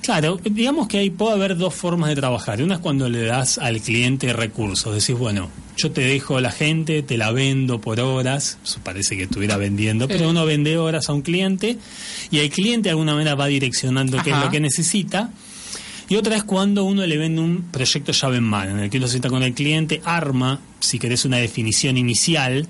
Claro, 0.00 0.40
digamos 0.42 0.88
que 0.88 0.96
ahí 0.98 1.10
puede 1.10 1.34
haber 1.34 1.56
dos 1.58 1.74
formas 1.74 2.08
de 2.08 2.16
trabajar. 2.16 2.62
Una 2.62 2.76
es 2.76 2.80
cuando 2.80 3.10
le 3.10 3.24
das 3.24 3.58
al 3.58 3.82
cliente 3.82 4.32
recursos. 4.32 4.94
Decís, 4.94 5.18
bueno, 5.18 5.50
yo 5.76 5.90
te 5.90 6.00
dejo 6.00 6.40
la 6.40 6.50
gente, 6.50 7.02
te 7.02 7.18
la 7.18 7.30
vendo 7.30 7.78
por 7.78 8.00
horas. 8.00 8.56
Eso 8.64 8.80
parece 8.82 9.14
que 9.18 9.24
estuviera 9.24 9.58
vendiendo, 9.58 10.08
pero 10.08 10.30
uno 10.30 10.46
vende 10.46 10.78
horas 10.78 11.10
a 11.10 11.12
un 11.12 11.20
cliente 11.20 11.76
y 12.30 12.38
el 12.38 12.48
cliente 12.48 12.84
de 12.84 12.90
alguna 12.90 13.12
manera 13.12 13.34
va 13.34 13.48
direccionando 13.48 14.22
qué 14.22 14.30
es 14.30 14.38
lo 14.38 14.50
que 14.50 14.60
necesita 14.60 15.30
y 16.08 16.16
otra 16.16 16.36
es 16.36 16.44
cuando 16.44 16.84
uno 16.84 17.04
le 17.04 17.16
vende 17.16 17.40
un 17.40 17.62
proyecto 17.70 18.12
llave 18.12 18.36
en 18.36 18.44
mano, 18.44 18.72
en 18.72 18.78
el 18.80 18.90
que 18.90 18.98
uno 18.98 19.06
se 19.06 19.12
sienta 19.12 19.28
con 19.28 19.42
el 19.42 19.54
cliente, 19.54 20.00
arma, 20.04 20.60
si 20.80 20.98
querés, 20.98 21.24
una 21.24 21.38
definición 21.38 21.96
inicial 21.96 22.68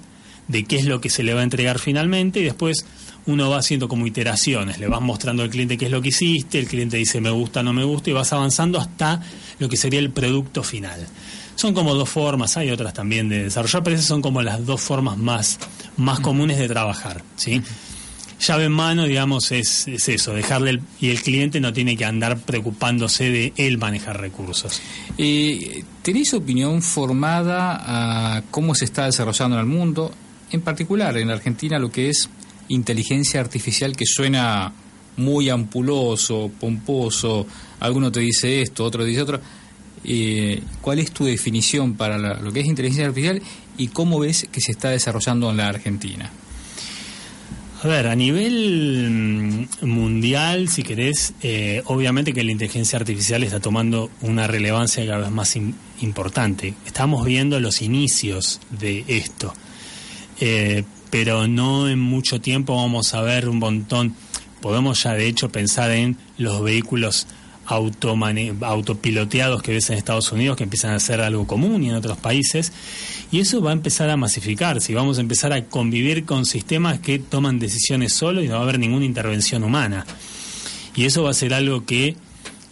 de 0.49 0.65
qué 0.65 0.77
es 0.77 0.87
lo 0.87 1.01
que 1.01 1.11
se 1.11 1.23
le 1.23 1.35
va 1.35 1.41
a 1.41 1.45
entregar 1.45 1.79
finalmente 1.79 2.41
y 2.41 2.45
después 2.45 2.87
uno 3.27 3.51
va 3.51 3.59
haciendo 3.59 3.89
como 3.89 4.07
iteraciones, 4.07 4.79
le 4.79 4.87
vas 4.87 5.01
mostrando 5.01 5.43
al 5.43 5.51
cliente 5.51 5.77
qué 5.77 5.87
es 5.87 5.91
lo 5.91 6.01
que 6.01 6.09
hiciste, 6.09 6.59
el 6.59 6.69
cliente 6.69 6.97
dice 6.97 7.21
me 7.21 7.31
gusta, 7.31 7.63
no 7.63 7.73
me 7.73 7.85
gusta 7.85 8.11
y 8.11 8.13
vas 8.13 8.33
avanzando 8.33 8.79
hasta 8.79 9.21
lo 9.59 9.69
que 9.69 9.77
sería 9.77 9.99
el 9.99 10.11
producto 10.11 10.63
final. 10.63 11.07
Son 11.57 11.75
como 11.75 11.95
dos 11.95 12.09
formas, 12.09 12.57
hay 12.57 12.71
otras 12.71 12.93
también 12.93 13.29
de 13.29 13.45
desarrollar, 13.45 13.83
pero 13.83 13.97
esas 13.97 14.07
son 14.07 14.23
como 14.23 14.43
las 14.43 14.65
dos 14.65 14.81
formas 14.81 15.17
más, 15.17 15.59
más 15.97 16.21
comunes 16.21 16.59
de 16.59 16.69
trabajar, 16.69 17.23
¿sí? 17.37 17.63
Llave 18.39 18.65
en 18.65 18.73
mano, 18.73 19.05
digamos, 19.05 19.53
es, 19.53 19.89
es 19.89 20.09
eso, 20.09 20.35
dejarle 20.35 20.81
y 21.01 21.11
el 21.11 21.23
cliente 21.23 21.61
no 21.61 21.73
tiene 21.73 21.97
que 21.97 22.05
andar 22.05 22.39
preocupándose 22.39 23.31
de 23.31 23.53
él 23.57 23.79
manejar 23.79 24.21
recursos. 24.21 24.81
Eh, 25.19 25.85
¿Tenéis 26.03 26.35
opinión 26.35 26.83
formada 26.83 28.37
a 28.37 28.43
cómo 28.51 28.75
se 28.75 28.85
está 28.85 29.07
desarrollando 29.07 29.57
en 29.57 29.61
el 29.61 29.67
mundo, 29.67 30.13
en 30.51 30.61
particular 30.61 31.17
en 31.17 31.31
Argentina, 31.31 31.79
lo 31.79 31.91
que 31.91 32.11
es 32.11 32.29
inteligencia 32.69 33.41
artificial 33.41 33.97
que 33.97 34.07
suena 34.07 34.73
muy 35.17 35.49
ampuloso, 35.49 36.51
pomposo, 36.61 37.47
alguno 37.81 38.13
te 38.13 38.21
dice 38.21 38.61
esto, 38.63 38.85
otro 38.85 39.05
dice 39.05 39.23
otro. 39.23 39.41
Eh, 40.05 40.63
¿Cuál 40.83 41.01
es 41.01 41.11
tu 41.11 41.25
definición 41.25 41.95
para 41.95 42.19
lo 42.19 42.53
que 42.53 42.61
es 42.61 42.67
inteligencia 42.67 43.07
artificial 43.07 43.43
y 43.77 43.89
cómo 43.89 44.21
ves 44.21 44.47
que 44.53 44.61
se 44.61 44.73
está 44.73 44.91
desarrollando 44.91 45.51
en 45.51 45.57
la 45.57 45.69
Argentina? 45.69 46.31
A 47.87 47.89
ver, 47.89 48.09
a 48.09 48.17
nivel 48.17 49.69
mm, 49.81 49.87
mundial, 49.87 50.69
si 50.69 50.83
querés, 50.83 51.35
eh, 51.41 51.83
obviamente 51.85 52.33
que 52.33 52.43
la 52.43 52.51
inteligencia 52.51 52.99
artificial 52.99 53.45
está 53.45 53.61
tomando 53.61 54.11
una 54.23 54.49
relevancia 54.49 55.07
cada 55.07 55.19
vez 55.19 55.31
más 55.31 55.57
importante. 56.01 56.75
Estamos 56.85 57.25
viendo 57.25 57.61
los 57.61 57.83
inicios 57.83 58.61
de 58.71 59.05
esto, 59.07 59.55
eh, 60.41 60.83
pero 61.11 61.47
no 61.47 61.89
en 61.89 62.01
mucho 62.01 62.41
tiempo 62.41 62.75
vamos 62.75 63.15
a 63.15 63.21
ver 63.21 63.49
un 63.49 63.61
montón. 63.61 64.17
Podemos 64.61 65.05
ya 65.05 65.13
de 65.13 65.29
hecho 65.29 65.51
pensar 65.51 65.93
en 65.93 66.17
los 66.39 66.65
vehículos 66.65 67.29
autopiloteados 67.67 69.63
que 69.63 69.73
ves 69.73 69.91
en 69.91 69.99
Estados 69.99 70.33
Unidos, 70.33 70.57
que 70.57 70.65
empiezan 70.65 70.91
a 70.91 70.99
ser 70.99 71.21
algo 71.21 71.47
común 71.47 71.85
y 71.85 71.91
en 71.91 71.95
otros 71.95 72.19
países, 72.19 72.73
y 73.33 73.41
eso 73.41 73.61
va 73.61 73.71
a 73.71 73.73
empezar 73.73 74.11
a 74.11 74.17
masificarse 74.17 74.93
y 74.93 74.95
vamos 74.95 75.19
a 75.19 75.21
empezar 75.21 75.53
a 75.53 75.65
convivir 75.65 76.25
con 76.25 76.47
sistemas 76.47 77.01
que 77.01 77.19
toman 77.19 77.59
decisiones 77.59 78.13
solo 78.13 78.43
y 78.43 78.49
no 78.49 78.55
va 78.55 78.61
a 78.61 78.63
haber 78.63 78.79
ninguna 78.79 79.05
intervención 79.05 79.65
humana. 79.65 80.07
Y 80.95 81.05
eso 81.05 81.23
va 81.23 81.31
a 81.31 81.35
ser 81.35 81.53
algo 81.53 81.85
que 81.85 82.17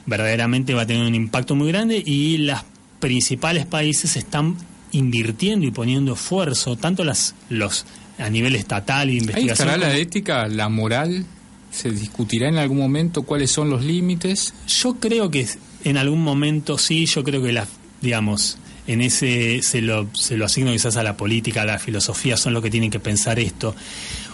verdaderamente 0.06 0.74
va 0.74 0.82
a 0.82 0.86
tener 0.86 1.06
un 1.06 1.14
impacto 1.14 1.54
muy 1.54 1.68
grande 1.68 2.02
y 2.04 2.38
los 2.38 2.60
principales 3.00 3.66
países 3.66 4.16
están 4.16 4.56
invirtiendo 4.92 5.66
y 5.66 5.70
poniendo 5.70 6.14
esfuerzo, 6.14 6.76
tanto 6.76 7.04
las 7.04 7.34
los 7.48 7.84
a 8.16 8.30
nivel 8.30 8.54
estatal 8.54 9.10
y 9.10 9.18
investigación. 9.18 9.68
¿Ahí 9.68 9.74
estará 9.74 9.92
la 9.92 9.98
ética, 9.98 10.46
la 10.46 10.68
moral 10.68 11.26
¿Se 11.74 11.90
discutirá 11.90 12.48
en 12.48 12.56
algún 12.56 12.78
momento 12.78 13.24
cuáles 13.24 13.50
son 13.50 13.68
los 13.68 13.84
límites? 13.84 14.54
Yo 14.68 14.94
creo 15.00 15.28
que 15.30 15.48
en 15.82 15.96
algún 15.96 16.22
momento 16.22 16.78
sí, 16.78 17.06
yo 17.06 17.24
creo 17.24 17.42
que 17.42 17.52
la, 17.52 17.66
digamos, 18.00 18.58
en 18.86 19.00
ese 19.00 19.60
se 19.62 19.80
lo, 19.80 20.08
se 20.14 20.36
lo 20.36 20.44
asigno 20.44 20.72
quizás 20.72 20.96
a 20.96 21.02
la 21.02 21.16
política, 21.16 21.62
a 21.62 21.66
la 21.66 21.78
filosofía, 21.78 22.36
son 22.36 22.52
los 22.52 22.62
que 22.62 22.70
tienen 22.70 22.90
que 22.90 23.00
pensar 23.00 23.38
esto. 23.38 23.74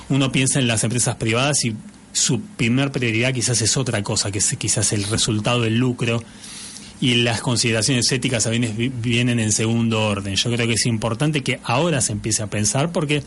Uno 0.09 0.33
piensa 0.33 0.59
en 0.59 0.66
las 0.66 0.83
empresas 0.85 1.16
privadas 1.16 1.64
y 1.64 1.75
su 2.12 2.40
primer 2.40 2.90
prioridad 2.90 3.33
quizás 3.33 3.62
es 3.62 3.76
otra 3.76 4.02
cosa, 4.02 4.30
que 4.33 4.38
es 4.38 4.57
quizás 4.59 4.92
el 4.92 5.04
resultado 5.04 5.62
del 5.62 5.78
lucro 5.78 6.23
y 7.00 7.14
las 7.14 7.40
consideraciones 7.40 8.11
éticas 8.12 8.47
a 8.47 8.50
vienen 8.50 9.38
en 9.38 9.52
segundo 9.52 10.02
orden. 10.02 10.35
Yo 10.35 10.50
creo 10.50 10.66
que 10.66 10.75
es 10.75 10.87
importante 10.87 11.42
que 11.42 11.61
ahora 11.64 12.00
se 12.00 12.12
empiece 12.12 12.42
a 12.42 12.49
pensar 12.49 12.92
porque 12.92 13.23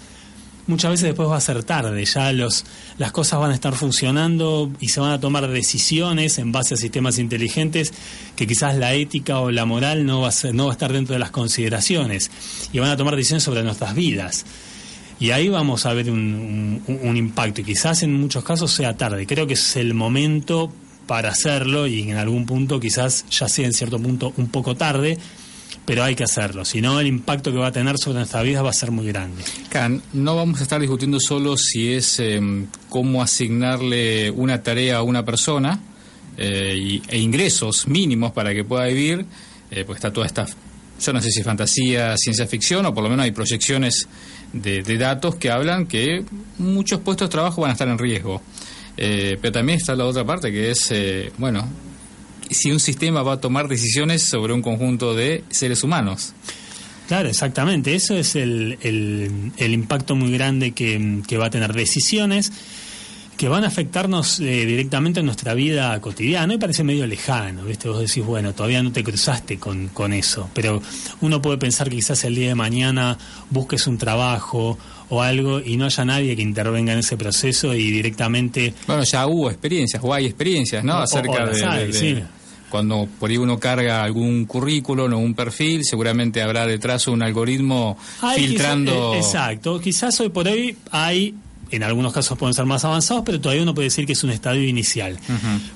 muchas 0.68 0.92
veces 0.92 1.06
después 1.08 1.30
va 1.30 1.38
a 1.38 1.42
ser 1.42 1.64
tarde, 1.64 2.06
ya 2.06 2.32
los, 2.32 2.66
las 2.98 3.12
cosas 3.12 3.40
van 3.40 3.52
a 3.52 3.54
estar 3.54 3.74
funcionando 3.74 4.72
y 4.80 4.90
se 4.90 5.00
van 5.00 5.12
a 5.12 5.20
tomar 5.20 5.48
decisiones 5.48 6.38
en 6.38 6.52
base 6.52 6.76
a 6.76 6.78
sistemas 6.78 7.20
inteligentes 7.20 7.94
que 8.36 8.48
quizás 8.48 8.76
la 8.76 8.94
ética 8.94 9.40
o 9.40 9.52
la 9.52 9.66
moral 9.66 10.06
no 10.06 10.22
va 10.22 10.30
a, 10.30 10.52
no 10.54 10.66
va 10.66 10.72
a 10.72 10.74
estar 10.74 10.94
dentro 10.94 11.14
de 11.14 11.20
las 11.20 11.32
consideraciones 11.32 12.32
y 12.72 12.80
van 12.80 12.90
a 12.90 12.98
tomar 12.98 13.16
decisiones 13.16 13.44
sobre 13.44 13.64
nuestras 13.64 13.96
vidas. 13.96 14.46
Y 15.20 15.32
ahí 15.32 15.48
vamos 15.48 15.86
a 15.86 15.94
ver 15.94 16.10
un, 16.10 16.84
un 16.88 17.18
impacto 17.18 17.62
y 17.62 17.64
quizás 17.64 18.04
en 18.04 18.14
muchos 18.14 18.44
casos 18.44 18.72
sea 18.72 18.98
tarde. 18.98 19.26
Creo 19.26 19.48
que 19.48 19.54
es 19.54 19.76
el 19.76 19.94
momento 19.94 20.72
para 21.08 21.30
hacerlo 21.30 21.88
y 21.88 22.10
en 22.10 22.18
algún 22.18 22.46
punto 22.46 22.80
quizás 22.80 23.26
ya 23.30 23.48
sea 23.48 23.66
en 23.66 23.74
cierto 23.74 24.00
punto 24.00 24.34
un 24.38 24.48
poco 24.48 24.76
tarde, 24.76 25.18
pero 25.86 26.04
hay 26.04 26.16
que 26.16 26.24
hacerlo, 26.24 26.66
si 26.66 26.82
no 26.82 27.00
el 27.00 27.08
impacto 27.08 27.52
que 27.52 27.58
va 27.58 27.68
a 27.68 27.72
tener 27.72 27.98
sobre 27.98 28.20
nuestra 28.20 28.42
vida 28.42 28.62
va 28.62 28.70
a 28.70 28.74
ser 28.74 28.92
muy 28.92 29.08
grande. 29.08 29.44
Can, 29.70 30.02
no 30.14 30.36
vamos 30.36 30.60
a 30.60 30.64
estar 30.64 30.80
discutiendo 30.80 31.20
solo 31.20 31.58
si 31.58 31.94
es 31.94 32.20
em, 32.20 32.68
cómo 32.90 33.22
asignarle 33.22 34.32
una 34.32 34.64
tarea 34.64 34.98
a 34.98 35.04
una 35.04 35.24
persona 35.24 35.80
eh, 36.38 37.02
e 37.08 37.18
ingresos 37.20 37.88
mínimos 37.88 38.32
para 38.32 38.54
que 38.54 38.64
pueda 38.64 38.86
vivir, 38.86 39.26
eh, 39.72 39.84
pues 39.86 39.98
está 39.98 40.12
toda 40.12 40.26
esta, 40.26 40.46
yo 41.00 41.14
no 41.14 41.22
sé 41.22 41.32
si 41.32 41.44
fantasía, 41.44 42.16
ciencia 42.18 42.48
ficción, 42.48 42.86
o 42.86 42.94
por 42.94 43.04
lo 43.04 43.10
menos 43.10 43.26
hay 43.26 43.32
proyecciones 43.32 44.08
de, 44.54 44.84
de 44.84 44.98
datos 44.98 45.36
que 45.36 45.52
hablan 45.52 45.88
que 45.88 46.24
muchos 46.58 47.02
puestos 47.02 47.30
de 47.30 47.32
trabajo 47.32 47.62
van 47.62 47.72
a 47.72 47.74
estar 47.74 47.88
en 47.88 47.98
riesgo. 47.98 48.42
Eh, 48.96 49.38
pero 49.42 49.52
también 49.52 49.80
está 49.80 49.96
la 49.96 50.06
otra 50.06 50.24
parte 50.24 50.52
que 50.52 50.72
es, 50.72 50.92
eh, 50.92 51.32
bueno, 51.38 51.68
si 52.54 52.72
un 52.72 52.80
sistema 52.80 53.24
va 53.24 53.34
a 53.34 53.42
tomar 53.42 53.68
decisiones 53.68 54.24
sobre 54.24 54.54
un 54.54 54.62
conjunto 54.62 55.14
de 55.14 55.44
seres 55.50 55.84
humanos. 55.84 56.34
Claro, 57.08 57.30
exactamente. 57.30 57.96
Eso 57.96 58.16
es 58.16 58.36
el, 58.36 58.78
el, 58.82 59.74
impacto 59.74 60.16
muy 60.16 60.32
grande 60.32 60.72
que, 60.72 61.22
que, 61.28 61.38
va 61.38 61.48
a 61.48 61.50
tener 61.50 61.74
decisiones 61.74 62.52
que 63.38 63.50
van 63.50 63.64
a 63.64 63.68
afectarnos 63.68 64.40
eh, 64.40 64.66
directamente 64.66 65.20
en 65.20 65.26
nuestra 65.26 65.54
vida 65.54 66.00
cotidiana. 66.00 66.54
Y 66.54 66.58
parece 66.58 66.84
medio 66.84 67.06
lejano, 67.06 67.66
¿viste? 67.66 67.90
Vos 67.90 68.00
decís, 68.00 68.24
bueno, 68.24 68.54
todavía 68.54 68.82
no 68.84 68.92
te 68.92 69.04
cruzaste 69.04 69.58
con, 69.60 69.90
con 69.90 70.14
eso. 70.14 70.50
Pero 70.54 70.82
uno 71.22 71.42
puede 71.42 71.58
pensar 71.58 71.90
que 71.90 71.98
quizás 71.98 72.24
el 72.24 72.36
día 72.36 72.50
de 72.50 72.56
mañana 72.56 73.18
busques 73.50 73.88
un 73.88 73.98
trabajo 73.98 74.78
o 75.10 75.22
algo 75.22 75.60
y 75.60 75.78
no 75.78 75.86
haya 75.86 76.06
nadie 76.06 76.36
que 76.36 76.42
intervenga 76.42 76.94
en 76.94 77.00
ese 77.00 77.18
proceso 77.18 77.74
y 77.74 77.92
directamente... 77.92 78.74
Bueno, 78.88 79.04
ya 79.04 79.28
hubo 79.28 79.50
experiencias 79.50 80.02
o 80.04 80.14
hay 80.14 80.26
experiencias, 80.26 80.84
¿no? 80.84 80.98
Acerca 81.00 81.46
de, 81.46 82.24
Cuando 82.74 83.08
por 83.20 83.30
ahí 83.30 83.38
uno 83.38 83.60
carga 83.60 84.04
algún 84.04 84.46
currículum 84.46 85.14
o 85.14 85.20
un 85.20 85.36
perfil, 85.36 85.86
seguramente 85.86 86.42
habrá 86.42 86.66
detrás 86.66 87.06
un 87.08 87.22
algoritmo 87.22 88.00
filtrando... 88.36 89.14
Eh, 89.14 89.18
exacto, 89.18 89.80
quizás 89.80 90.20
hoy 90.20 90.30
por 90.30 90.48
hoy 90.48 90.76
hay 90.90 91.36
en 91.70 91.84
algunos 91.84 92.14
casos 92.14 92.36
pueden 92.36 92.56
ser 92.56 92.66
más 92.66 92.84
avanzados, 92.84 93.22
pero 93.28 93.40
todavía 93.40 93.62
uno 93.62 93.76
puede 93.76 93.90
decir 93.90 94.08
que 94.08 94.14
es 94.14 94.24
un 94.24 94.32
estadio 94.32 94.68
inicial. 94.68 95.20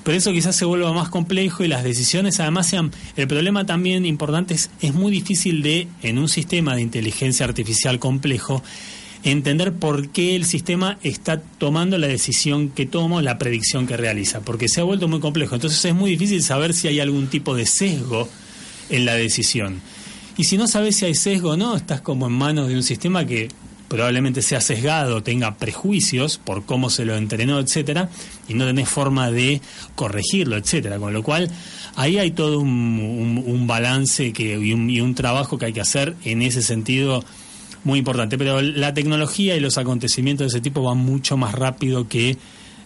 Pero 0.02 0.18
eso 0.18 0.32
quizás 0.32 0.56
se 0.56 0.64
vuelva 0.64 0.92
más 0.92 1.08
complejo 1.08 1.62
y 1.62 1.68
las 1.68 1.84
decisiones 1.84 2.40
además 2.40 2.66
sean... 2.66 2.90
El 3.14 3.28
problema 3.28 3.64
también 3.64 4.04
importante 4.04 4.54
es, 4.54 4.68
es 4.80 4.92
muy 4.92 5.12
difícil 5.12 5.62
de, 5.62 5.86
en 6.02 6.18
un 6.18 6.28
sistema 6.28 6.74
de 6.74 6.82
inteligencia 6.82 7.46
artificial 7.46 8.00
complejo, 8.00 8.60
entender 9.24 9.72
por 9.72 10.08
qué 10.08 10.36
el 10.36 10.44
sistema 10.44 10.98
está 11.02 11.40
tomando 11.40 11.98
la 11.98 12.06
decisión 12.06 12.70
que 12.70 12.86
toma, 12.86 13.22
la 13.22 13.38
predicción 13.38 13.86
que 13.86 13.96
realiza, 13.96 14.40
porque 14.40 14.68
se 14.68 14.80
ha 14.80 14.84
vuelto 14.84 15.08
muy 15.08 15.20
complejo. 15.20 15.54
Entonces 15.54 15.84
es 15.84 15.94
muy 15.94 16.10
difícil 16.10 16.42
saber 16.42 16.74
si 16.74 16.88
hay 16.88 17.00
algún 17.00 17.28
tipo 17.28 17.54
de 17.54 17.66
sesgo 17.66 18.28
en 18.90 19.04
la 19.04 19.14
decisión. 19.14 19.80
Y 20.36 20.44
si 20.44 20.56
no 20.56 20.68
sabes 20.68 20.96
si 20.96 21.04
hay 21.04 21.14
sesgo 21.14 21.50
o 21.50 21.56
no, 21.56 21.76
estás 21.76 22.00
como 22.00 22.26
en 22.26 22.32
manos 22.32 22.68
de 22.68 22.76
un 22.76 22.82
sistema 22.82 23.26
que 23.26 23.48
probablemente 23.88 24.42
sea 24.42 24.60
sesgado, 24.60 25.22
tenga 25.22 25.56
prejuicios 25.56 26.38
por 26.38 26.64
cómo 26.64 26.90
se 26.90 27.04
lo 27.04 27.16
entrenó, 27.16 27.58
etcétera, 27.58 28.10
y 28.46 28.54
no 28.54 28.66
tenés 28.66 28.88
forma 28.88 29.30
de 29.30 29.60
corregirlo, 29.94 30.56
etcétera. 30.56 30.98
Con 30.98 31.12
lo 31.12 31.22
cual, 31.22 31.50
ahí 31.96 32.18
hay 32.18 32.30
todo 32.30 32.60
un, 32.60 33.64
balance 33.66 34.32
que, 34.32 34.58
y, 34.58 34.72
un, 34.72 34.88
y 34.90 35.00
un 35.00 35.14
trabajo 35.14 35.58
que 35.58 35.66
hay 35.66 35.72
que 35.72 35.80
hacer 35.80 36.14
en 36.24 36.42
ese 36.42 36.62
sentido 36.62 37.24
muy 37.84 37.98
importante. 37.98 38.38
Pero 38.38 38.60
la 38.60 38.94
tecnología 38.94 39.56
y 39.56 39.60
los 39.60 39.78
acontecimientos 39.78 40.46
de 40.46 40.58
ese 40.58 40.60
tipo 40.62 40.82
van 40.82 40.98
mucho 40.98 41.36
más 41.36 41.54
rápido 41.54 42.08
que 42.08 42.36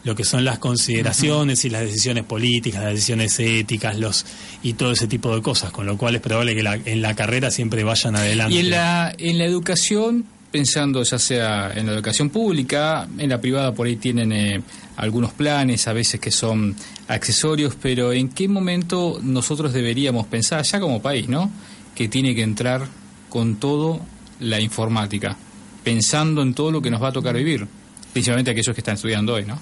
lo 0.04 0.14
que 0.14 0.24
son 0.24 0.44
las 0.44 0.58
consideraciones 0.58 1.64
y 1.64 1.70
las 1.70 1.82
decisiones 1.82 2.24
políticas, 2.24 2.82
las 2.82 2.92
decisiones 2.92 3.38
éticas, 3.38 3.98
los 3.98 4.26
y 4.62 4.72
todo 4.72 4.92
ese 4.92 5.06
tipo 5.06 5.34
de 5.34 5.42
cosas, 5.42 5.70
con 5.70 5.86
lo 5.86 5.96
cual 5.96 6.16
es 6.16 6.20
probable 6.20 6.54
que 6.54 6.90
en 6.90 7.02
la 7.02 7.14
carrera 7.14 7.50
siempre 7.50 7.84
vayan 7.84 8.16
adelante. 8.16 8.54
Y 8.54 8.58
en 8.58 8.70
la 8.70 9.14
en 9.16 9.38
la 9.38 9.44
educación, 9.44 10.24
pensando 10.50 11.02
ya 11.02 11.18
sea 11.18 11.72
en 11.74 11.86
la 11.86 11.92
educación 11.92 12.30
pública, 12.30 13.08
en 13.18 13.30
la 13.30 13.40
privada 13.40 13.74
por 13.74 13.86
ahí 13.86 13.96
tienen 13.96 14.32
eh, 14.32 14.60
algunos 14.96 15.32
planes, 15.32 15.86
a 15.86 15.92
veces 15.92 16.20
que 16.20 16.32
son 16.32 16.74
accesorios, 17.08 17.76
pero 17.80 18.12
¿en 18.12 18.28
qué 18.28 18.48
momento 18.48 19.20
nosotros 19.22 19.72
deberíamos 19.72 20.26
pensar 20.26 20.64
ya 20.64 20.80
como 20.80 21.00
país, 21.00 21.28
¿no? 21.28 21.50
Que 21.94 22.08
tiene 22.08 22.34
que 22.34 22.42
entrar 22.42 22.86
con 23.28 23.56
todo 23.56 24.00
la 24.42 24.60
informática, 24.60 25.36
pensando 25.82 26.42
en 26.42 26.54
todo 26.54 26.70
lo 26.70 26.82
que 26.82 26.90
nos 26.90 27.02
va 27.02 27.08
a 27.08 27.12
tocar 27.12 27.34
vivir, 27.34 27.66
principalmente 28.12 28.50
aquellos 28.50 28.74
que 28.74 28.80
están 28.80 28.94
estudiando 28.94 29.34
hoy, 29.34 29.44
¿no? 29.44 29.58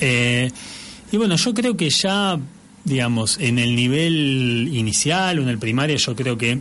Eh, 0.00 0.50
y 1.10 1.16
bueno, 1.16 1.36
yo 1.36 1.54
creo 1.54 1.76
que 1.76 1.90
ya, 1.90 2.38
digamos, 2.84 3.38
en 3.38 3.58
el 3.58 3.74
nivel 3.74 4.68
inicial 4.72 5.38
o 5.38 5.42
en 5.42 5.48
el 5.48 5.58
primario, 5.58 5.96
yo 5.96 6.14
creo 6.14 6.36
que 6.36 6.60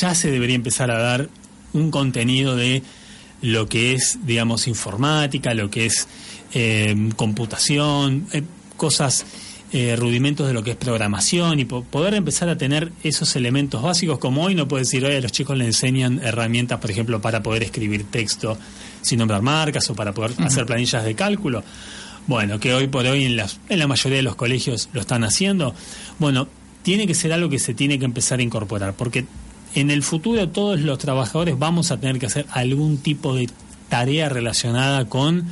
ya 0.00 0.14
se 0.14 0.30
debería 0.30 0.56
empezar 0.56 0.90
a 0.90 0.98
dar 0.98 1.28
un 1.72 1.90
contenido 1.90 2.56
de 2.56 2.82
lo 3.42 3.68
que 3.68 3.94
es, 3.94 4.18
digamos, 4.24 4.66
informática, 4.66 5.54
lo 5.54 5.70
que 5.70 5.86
es 5.86 6.08
eh, 6.52 6.94
computación, 7.16 8.26
eh, 8.32 8.42
cosas 8.76 9.24
eh, 9.72 9.96
rudimentos 9.96 10.46
de 10.46 10.52
lo 10.52 10.62
que 10.62 10.70
es 10.70 10.76
programación 10.76 11.58
y 11.58 11.64
poder 11.64 12.14
empezar 12.14 12.48
a 12.48 12.56
tener 12.56 12.92
esos 13.02 13.34
elementos 13.34 13.82
básicos 13.82 14.18
como 14.18 14.44
hoy 14.44 14.54
no 14.54 14.68
puede 14.68 14.84
decir 14.84 15.04
hoy 15.04 15.16
a 15.16 15.20
los 15.20 15.32
chicos 15.32 15.56
le 15.58 15.66
enseñan 15.66 16.20
herramientas 16.22 16.78
por 16.78 16.90
ejemplo 16.90 17.20
para 17.20 17.42
poder 17.42 17.64
escribir 17.64 18.04
texto 18.04 18.56
sin 19.02 19.18
nombrar 19.18 19.42
marcas 19.42 19.90
o 19.90 19.94
para 19.94 20.12
poder 20.12 20.32
hacer 20.38 20.66
planillas 20.66 21.04
de 21.04 21.16
cálculo 21.16 21.64
bueno 22.28 22.60
que 22.60 22.74
hoy 22.74 22.86
por 22.86 23.06
hoy 23.06 23.24
en, 23.24 23.36
las, 23.36 23.58
en 23.68 23.80
la 23.80 23.88
mayoría 23.88 24.18
de 24.18 24.22
los 24.22 24.36
colegios 24.36 24.88
lo 24.92 25.00
están 25.00 25.24
haciendo. 25.24 25.74
Bueno 26.20 26.48
tiene 26.82 27.08
que 27.08 27.14
ser 27.14 27.32
algo 27.32 27.48
que 27.48 27.58
se 27.58 27.74
tiene 27.74 27.98
que 27.98 28.04
empezar 28.04 28.38
a 28.38 28.42
incorporar 28.42 28.94
porque 28.94 29.26
en 29.74 29.90
el 29.90 30.04
futuro 30.04 30.48
todos 30.48 30.78
los 30.78 30.98
trabajadores 30.98 31.58
vamos 31.58 31.90
a 31.90 31.98
tener 31.98 32.20
que 32.20 32.26
hacer 32.26 32.46
algún 32.50 32.98
tipo 32.98 33.34
de 33.34 33.50
tarea 33.88 34.28
relacionada 34.28 35.06
con 35.06 35.44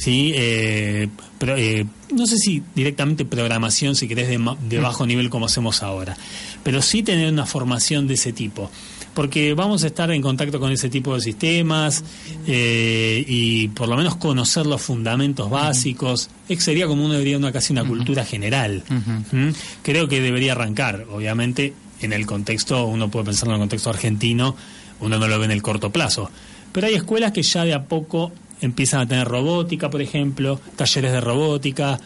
¿sí? 0.00 0.32
Eh, 0.34 1.08
eh, 1.46 1.84
no 2.12 2.26
sé 2.26 2.38
si 2.38 2.62
directamente 2.74 3.26
programación, 3.26 3.94
si 3.94 4.08
querés, 4.08 4.28
de, 4.28 4.56
de, 4.68 4.78
bajo 4.78 5.06
nivel 5.06 5.28
como 5.28 5.44
hacemos 5.46 5.82
ahora, 5.82 6.16
pero 6.62 6.80
sí 6.80 7.02
tener 7.02 7.30
una 7.30 7.44
formación 7.44 8.08
de 8.08 8.14
ese 8.14 8.32
tipo, 8.32 8.70
porque 9.12 9.52
vamos 9.52 9.84
a 9.84 9.88
estar 9.88 10.10
en 10.10 10.22
contacto 10.22 10.58
con 10.58 10.72
ese 10.72 10.88
tipo 10.88 11.14
de 11.14 11.20
sistemas 11.20 12.02
eh, 12.46 13.22
y 13.28 13.68
por 13.68 13.88
lo 13.88 13.96
menos 13.98 14.16
conocer 14.16 14.64
los 14.64 14.80
fundamentos 14.80 15.50
básicos. 15.50 16.30
sería 16.58 16.86
como 16.86 17.04
uno 17.04 17.12
debería 17.12 17.36
una 17.36 17.52
casi 17.52 17.74
una 17.74 17.84
cultura 17.84 18.24
general. 18.24 18.82
¿Mm? 18.88 19.50
Creo 19.82 20.08
que 20.08 20.22
debería 20.22 20.52
arrancar, 20.52 21.06
obviamente, 21.12 21.74
en 22.00 22.14
el 22.14 22.24
contexto, 22.24 22.86
uno 22.86 23.10
puede 23.10 23.26
pensar 23.26 23.48
en 23.48 23.54
el 23.54 23.60
contexto 23.60 23.90
argentino, 23.90 24.56
uno 25.00 25.18
no 25.18 25.28
lo 25.28 25.38
ve 25.38 25.44
en 25.44 25.50
el 25.50 25.60
corto 25.60 25.90
plazo. 25.90 26.30
Pero 26.72 26.86
hay 26.86 26.94
escuelas 26.94 27.32
que 27.32 27.42
ya 27.42 27.64
de 27.64 27.74
a 27.74 27.84
poco 27.84 28.32
empiezan 28.60 29.00
a 29.00 29.06
tener 29.08 29.28
robótica, 29.28 29.90
por 29.90 30.02
ejemplo, 30.02 30.60
talleres 30.76 31.12
de 31.12 31.20
robótica. 31.20 32.00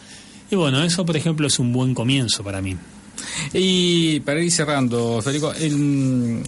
Y 0.49 0.55
bueno, 0.55 0.83
eso, 0.83 1.05
por 1.05 1.17
ejemplo, 1.17 1.47
es 1.47 1.59
un 1.59 1.73
buen 1.73 1.93
comienzo 1.93 2.43
para 2.43 2.61
mí. 2.61 2.75
Y 3.53 4.19
para 4.21 4.41
ir 4.41 4.51
cerrando, 4.51 5.21
Federico, 5.21 5.53
el, 5.53 6.43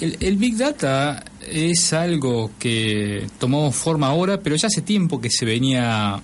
el, 0.00 0.36
Big 0.36 0.56
Data 0.56 1.24
es 1.50 1.92
algo 1.92 2.50
que 2.58 3.26
tomó 3.38 3.72
forma 3.72 4.08
ahora, 4.08 4.40
pero 4.40 4.56
ya 4.56 4.68
hace 4.68 4.82
tiempo 4.82 5.20
que 5.20 5.30
se 5.30 5.44
venía 5.44 6.20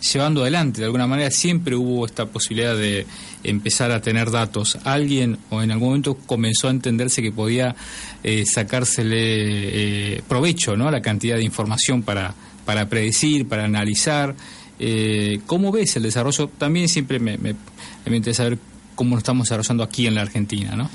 llevando 0.00 0.42
adelante. 0.42 0.80
De 0.80 0.86
alguna 0.86 1.06
manera 1.06 1.30
siempre 1.30 1.76
hubo 1.76 2.06
esta 2.06 2.26
posibilidad 2.26 2.76
de 2.76 3.06
empezar 3.44 3.90
a 3.92 4.00
tener 4.00 4.30
datos. 4.30 4.78
Alguien 4.84 5.38
o 5.50 5.62
en 5.62 5.70
algún 5.70 5.88
momento 5.88 6.14
comenzó 6.14 6.68
a 6.68 6.70
entenderse 6.70 7.22
que 7.22 7.32
podía 7.32 7.74
eh, 8.22 8.44
sacársele 8.46 10.16
eh, 10.16 10.22
provecho 10.28 10.76
¿no? 10.76 10.88
a 10.88 10.90
la 10.90 11.02
cantidad 11.02 11.36
de 11.36 11.44
información 11.44 12.02
para, 12.02 12.34
para 12.64 12.88
predecir, 12.88 13.48
para 13.48 13.64
analizar. 13.64 14.34
Eh, 14.78 15.40
¿Cómo 15.46 15.72
ves 15.72 15.96
el 15.96 16.04
desarrollo? 16.04 16.48
También 16.48 16.88
siempre 16.88 17.18
me, 17.18 17.36
interesa 18.06 18.44
saber 18.44 18.58
cómo 18.94 19.14
lo 19.14 19.18
estamos 19.18 19.46
desarrollando 19.46 19.82
aquí 19.82 20.06
en 20.06 20.14
la 20.14 20.22
Argentina, 20.22 20.74
¿no? 20.74 20.90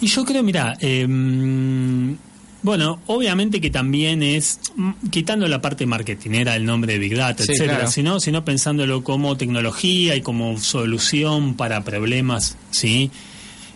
Y 0.00 0.08
yo 0.08 0.24
creo, 0.24 0.42
mira, 0.42 0.76
em, 0.80 2.16
bueno, 2.64 2.98
obviamente 3.08 3.60
que 3.60 3.68
también 3.68 4.22
es, 4.22 4.58
mm, 4.74 5.08
quitando 5.10 5.46
la 5.48 5.60
parte 5.60 5.84
marketingera, 5.84 6.56
el 6.56 6.64
nombre 6.64 6.94
de 6.94 6.98
Big 6.98 7.14
Data, 7.14 7.44
Sí, 7.44 7.52
etcétera, 7.52 7.74
claro. 7.76 7.90
sino, 7.90 8.20
sino 8.20 8.42
pensándolo 8.42 9.04
como 9.04 9.36
tecnología 9.36 10.16
y 10.16 10.22
como 10.22 10.58
solución 10.58 11.56
para 11.56 11.84
problemas, 11.84 12.56
¿sí? 12.70 13.10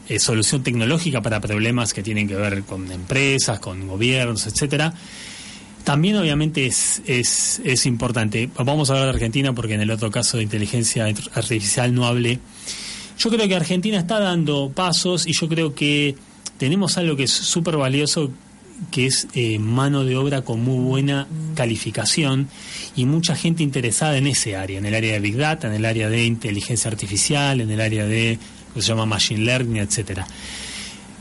Eh, 0.08 0.18
solución 0.18 0.62
tecnológica 0.62 1.20
para 1.20 1.38
problemas 1.38 1.92
que 1.92 2.02
tienen 2.02 2.26
que 2.26 2.34
ver 2.34 2.62
con 2.62 2.90
empresas, 2.90 3.60
con 3.60 3.86
gobiernos, 3.86 4.46
etcétera. 4.46 4.94
También 5.84 6.16
obviamente 6.16 6.64
es, 6.64 7.02
es, 7.06 7.60
es 7.66 7.84
importante. 7.84 8.48
Vamos 8.56 8.88
a 8.88 8.94
hablar 8.94 9.08
de 9.08 9.12
Argentina 9.12 9.52
porque 9.52 9.74
en 9.74 9.82
el 9.82 9.90
otro 9.90 10.10
caso 10.10 10.38
de 10.38 10.44
inteligencia 10.44 11.04
artificial 11.34 11.94
no 11.94 12.06
hablé. 12.06 12.38
Yo 13.18 13.28
creo 13.28 13.46
que 13.46 13.54
Argentina 13.54 13.98
está 13.98 14.18
dando 14.18 14.72
pasos 14.74 15.26
y 15.26 15.34
yo 15.34 15.46
creo 15.46 15.74
que 15.74 16.14
tenemos 16.56 16.96
algo 16.96 17.14
que 17.14 17.24
es 17.24 17.30
súper 17.30 17.76
valioso, 17.76 18.30
que 18.90 19.06
es 19.06 19.26
eh, 19.34 19.58
mano 19.58 20.04
de 20.04 20.16
obra 20.16 20.42
con 20.42 20.62
muy 20.62 20.78
buena 20.84 21.26
calificación 21.54 22.48
y 22.96 23.04
mucha 23.06 23.34
gente 23.36 23.62
interesada 23.62 24.16
en 24.16 24.26
ese 24.26 24.56
área, 24.56 24.78
en 24.78 24.86
el 24.86 24.94
área 24.94 25.12
de 25.14 25.20
Big 25.20 25.36
Data, 25.36 25.66
en 25.68 25.74
el 25.74 25.84
área 25.84 26.08
de 26.08 26.24
inteligencia 26.24 26.90
artificial, 26.90 27.60
en 27.60 27.70
el 27.70 27.80
área 27.80 28.06
de 28.06 28.38
lo 28.68 28.74
que 28.74 28.82
se 28.82 28.88
llama 28.88 29.06
Machine 29.06 29.44
Learning, 29.44 29.76
etcétera. 29.78 30.26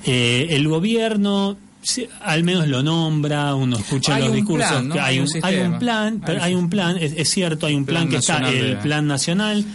Eh, 0.06 0.48
el 0.52 0.68
gobierno 0.68 1.58
sí, 1.82 2.08
al 2.22 2.44
menos 2.44 2.68
lo 2.68 2.84
nombra, 2.84 3.56
uno 3.56 3.78
escucha 3.78 4.16
Hay 4.16 4.22
los 4.22 4.30
un 4.32 4.36
discursos, 4.38 4.70
plan, 4.70 4.88
¿no? 4.88 4.94
que 4.96 5.00
hay, 5.02 5.20
un, 5.20 5.28
hay 5.42 5.58
un 5.60 5.80
plan, 5.80 6.22
Hay 6.26 6.38
hay 6.40 6.56
un 6.56 6.70
plan, 6.70 6.98
es, 6.98 7.14
es 7.18 7.30
cierto, 7.30 7.66
hay 7.66 7.76
un 7.76 7.86
plan, 7.86 8.08
Plan 8.08 8.10
que 8.12 8.18
está, 8.18 8.50
el 8.52 8.76
de- 8.76 8.76
plan 8.78 9.08
nacional, 9.08 9.66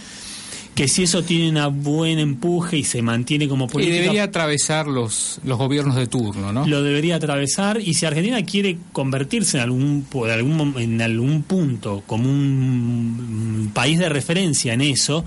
que 0.75 0.89
si 0.89 1.03
eso 1.03 1.23
tiene 1.23 1.67
un 1.67 1.83
buen 1.83 2.19
empuje 2.19 2.79
y 2.79 2.85
se 2.85 3.03
mantiene 3.03 3.49
como 3.49 3.67
Y 3.67 3.69
política, 3.69 3.97
debería 3.97 4.25
atravesar 4.25 4.87
los, 4.87 5.39
los 5.45 5.59
gobiernos 5.59 5.97
de 5.97 6.07
turno, 6.07 6.53
¿no? 6.53 6.67
lo 6.67 6.83
debería 6.83 7.17
atravesar 7.17 7.81
y 7.81 7.95
si 7.95 8.07
Argentina 8.07 8.43
quiere 8.45 8.79
convertirse 8.93 9.59
en 9.59 9.65
algún 9.65 10.07
por 10.09 10.31
algún 10.31 10.75
en 10.79 11.03
algún 11.03 11.43
punto 11.43 12.03
como 12.07 12.29
un, 12.29 13.71
país 13.75 13.99
de 13.99 14.09
referencia 14.09 14.73
en 14.73 14.81
eso 14.81 15.25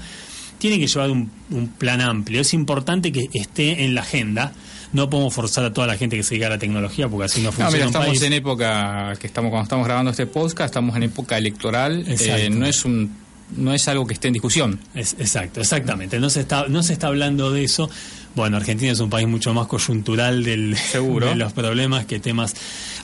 tiene 0.57 0.79
que 0.79 0.87
llevar 0.87 1.11
un, 1.11 1.29
un 1.51 1.67
plan 1.67 2.01
amplio 2.01 2.41
es 2.41 2.53
importante 2.53 3.11
que 3.11 3.29
esté 3.33 3.85
en 3.85 3.95
la 3.95 4.01
agenda 4.01 4.53
no 4.93 5.09
podemos 5.09 5.33
forzar 5.33 5.65
a 5.65 5.73
toda 5.73 5.87
la 5.87 5.97
gente 5.97 6.15
que 6.15 6.23
se 6.23 6.31
dedica 6.31 6.47
a 6.47 6.51
la 6.51 6.57
tecnología 6.57 7.07
porque 7.09 7.25
así 7.25 7.41
no 7.41 7.47
No, 7.47 7.51
funciona 7.51 7.71
mira, 7.71 7.85
un 7.85 7.89
estamos 7.89 8.07
país. 8.07 8.21
en 8.21 8.33
época 8.33 9.13
que 9.19 9.27
estamos 9.27 9.49
cuando 9.49 9.63
estamos 9.63 9.85
grabando 9.85 10.11
este 10.11 10.25
podcast, 10.25 10.67
estamos 10.67 10.95
en 10.95 11.03
época 11.03 11.37
electoral, 11.37 12.05
eh, 12.07 12.49
no 12.49 12.65
es 12.65 12.85
un 12.85 13.24
no 13.57 13.73
es 13.73 13.87
algo 13.87 14.05
que 14.07 14.13
esté 14.15 14.27
en 14.27 14.33
discusión. 14.33 14.79
Es- 14.93 15.15
exacto, 15.19 15.61
exactamente. 15.61 16.19
No 16.19 16.29
se 16.29 16.41
está, 16.41 16.67
no 16.67 16.81
se 16.83 16.93
está 16.93 17.07
hablando 17.07 17.51
de 17.51 17.63
eso. 17.63 17.89
Bueno, 18.35 18.57
Argentina 18.57 18.91
es 18.91 18.99
un 18.99 19.09
país 19.09 19.25
mucho 19.29 19.53
más 19.53 19.67
coyuntural 19.67 20.43
del, 20.43 20.75
Seguro. 20.75 21.27
de 21.29 21.35
los 21.37 21.53
problemas 21.53 22.05
que 22.05 22.19
temas 22.19 22.53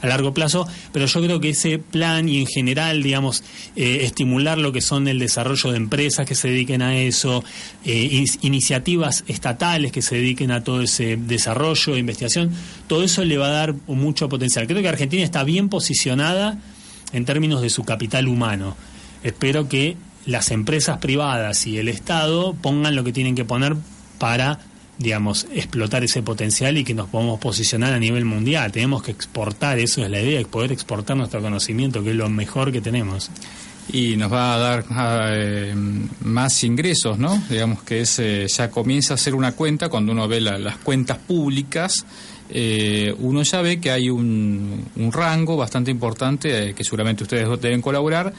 a 0.01 0.07
largo 0.07 0.33
plazo, 0.33 0.67
pero 0.91 1.05
yo 1.05 1.21
creo 1.21 1.39
que 1.39 1.51
ese 1.51 1.79
plan 1.79 2.27
y 2.27 2.41
en 2.41 2.47
general, 2.47 3.01
digamos, 3.01 3.41
eh, 3.77 3.99
estimular 4.01 4.57
lo 4.57 4.73
que 4.73 4.81
son 4.81 5.07
el 5.07 5.19
desarrollo 5.19 5.71
de 5.71 5.77
empresas 5.77 6.25
que 6.25 6.35
se 6.35 6.49
dediquen 6.49 6.81
a 6.81 6.97
eso, 6.97 7.45
eh, 7.85 8.09
in- 8.11 8.25
iniciativas 8.41 9.23
estatales 9.27 9.93
que 9.93 10.01
se 10.01 10.15
dediquen 10.15 10.51
a 10.51 10.65
todo 10.65 10.81
ese 10.81 11.15
desarrollo, 11.15 11.95
investigación, 11.97 12.51
todo 12.87 13.01
eso 13.03 13.23
le 13.23 13.37
va 13.37 13.47
a 13.47 13.51
dar 13.51 13.75
mucho 13.87 14.27
potencial. 14.27 14.67
Creo 14.67 14.81
que 14.81 14.89
Argentina 14.89 15.23
está 15.23 15.45
bien 15.45 15.69
posicionada 15.69 16.59
en 17.13 17.23
términos 17.23 17.61
de 17.61 17.69
su 17.69 17.83
capital 17.85 18.27
humano. 18.27 18.75
Espero 19.23 19.69
que 19.69 19.95
las 20.25 20.51
empresas 20.51 20.97
privadas 20.99 21.65
y 21.67 21.77
el 21.77 21.87
Estado 21.87 22.53
pongan 22.53 22.95
lo 22.95 23.03
que 23.03 23.11
tienen 23.13 23.35
que 23.35 23.45
poner 23.45 23.75
para, 24.19 24.59
digamos, 24.97 25.47
explotar 25.53 26.03
ese 26.03 26.21
potencial 26.21 26.77
y 26.77 26.83
que 26.83 26.93
nos 26.93 27.07
podamos 27.09 27.39
posicionar 27.39 27.93
a 27.93 27.99
nivel 27.99 28.25
mundial. 28.25 28.71
Tenemos 28.71 29.01
que 29.03 29.11
exportar, 29.11 29.79
eso 29.79 30.03
es 30.03 30.09
la 30.11 30.21
idea, 30.21 30.41
poder 30.45 30.71
exportar 30.71 31.17
nuestro 31.17 31.41
conocimiento, 31.41 32.03
que 32.03 32.11
es 32.11 32.15
lo 32.15 32.29
mejor 32.29 32.71
que 32.71 32.81
tenemos. 32.81 33.31
Y 33.91 34.15
nos 34.15 34.31
va 34.31 34.53
a 34.53 34.57
dar 34.59 34.85
ah, 34.91 35.29
eh, 35.33 35.73
más 36.21 36.63
ingresos, 36.63 37.17
¿no? 37.17 37.43
Digamos 37.49 37.81
que 37.81 38.01
es, 38.01 38.19
eh, 38.19 38.45
ya 38.47 38.69
comienza 38.69 39.15
a 39.15 39.17
ser 39.17 39.33
una 39.33 39.53
cuenta, 39.53 39.89
cuando 39.89 40.11
uno 40.11 40.27
ve 40.27 40.39
la- 40.39 40.59
las 40.59 40.77
cuentas 40.77 41.17
públicas, 41.17 42.05
eh, 42.51 43.13
uno 43.19 43.41
ya 43.41 43.61
ve 43.61 43.79
que 43.81 43.89
hay 43.91 44.09
un, 44.09 44.85
un 44.95 45.11
rango 45.11 45.57
bastante 45.57 45.89
importante, 45.89 46.73
que 46.75 46.83
seguramente 46.83 47.23
ustedes 47.23 47.47
deben 47.59 47.81
colaborar, 47.81 48.31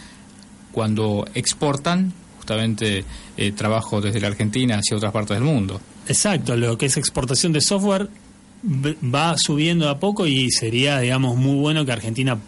cuando 0.73 1.27
exportan 1.35 2.13
justamente 2.39 3.05
eh, 3.37 3.53
trabajo 3.53 4.01
desde 4.01 4.21
la 4.21 4.27
Argentina 4.29 4.79
hacia 4.79 4.97
otras 4.97 5.13
partes 5.13 5.37
del 5.37 5.45
mundo. 5.45 5.81
Exacto, 6.09 6.57
lo 6.57 6.77
que 6.77 6.87
es 6.87 6.97
exportación 6.97 7.53
de 7.53 7.61
software 7.61 8.09
va 8.65 9.37
subiendo 9.39 9.89
a 9.89 9.99
poco 9.99 10.27
y 10.27 10.51
sería, 10.51 10.99
digamos, 11.01 11.37
muy 11.37 11.57
bueno 11.57 11.85
que 11.85 11.93
Argentina 11.93 12.39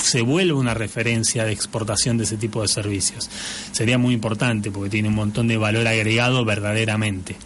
se 0.00 0.22
vuelva 0.22 0.58
una 0.58 0.74
referencia 0.74 1.44
de 1.44 1.52
exportación 1.52 2.16
de 2.16 2.24
ese 2.24 2.36
tipo 2.36 2.62
de 2.62 2.68
servicios. 2.68 3.28
Sería 3.72 3.98
muy 3.98 4.14
importante 4.14 4.70
porque 4.70 4.88
tiene 4.90 5.08
un 5.08 5.14
montón 5.14 5.48
de 5.48 5.56
valor 5.56 5.86
agregado 5.86 6.44
verdaderamente. 6.44 7.36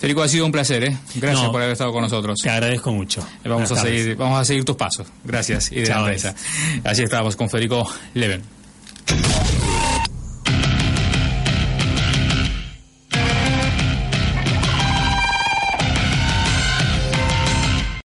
Federico, 0.00 0.22
ha 0.22 0.28
sido 0.28 0.46
un 0.46 0.52
placer, 0.52 0.84
¿eh? 0.84 0.96
Gracias 1.16 1.42
No. 1.44 1.50
por 1.52 1.60
haber 1.60 1.72
estado 1.72 1.92
con 1.92 2.02
nosotros. 2.02 2.38
Te 2.40 2.50
agradezco 2.50 2.92
mucho. 2.92 3.20
Vamos 3.44 3.68
Buenas 3.68 3.72
a, 3.72 3.74
tardes. 3.74 4.00
seguir, 4.02 4.16
vamos 4.16 4.40
a 4.40 4.44
seguir 4.44 4.64
tus 4.64 4.76
pasos. 4.76 5.08
Gracias 5.24 5.72
y 5.72 5.76
de 5.76 5.80
la 5.82 5.86
Chao, 5.88 5.98
empresa. 6.04 6.34
Así 6.84 7.02
estamos 7.02 7.34
con 7.36 7.50
Federico 7.50 7.88
Leven. 8.14 8.42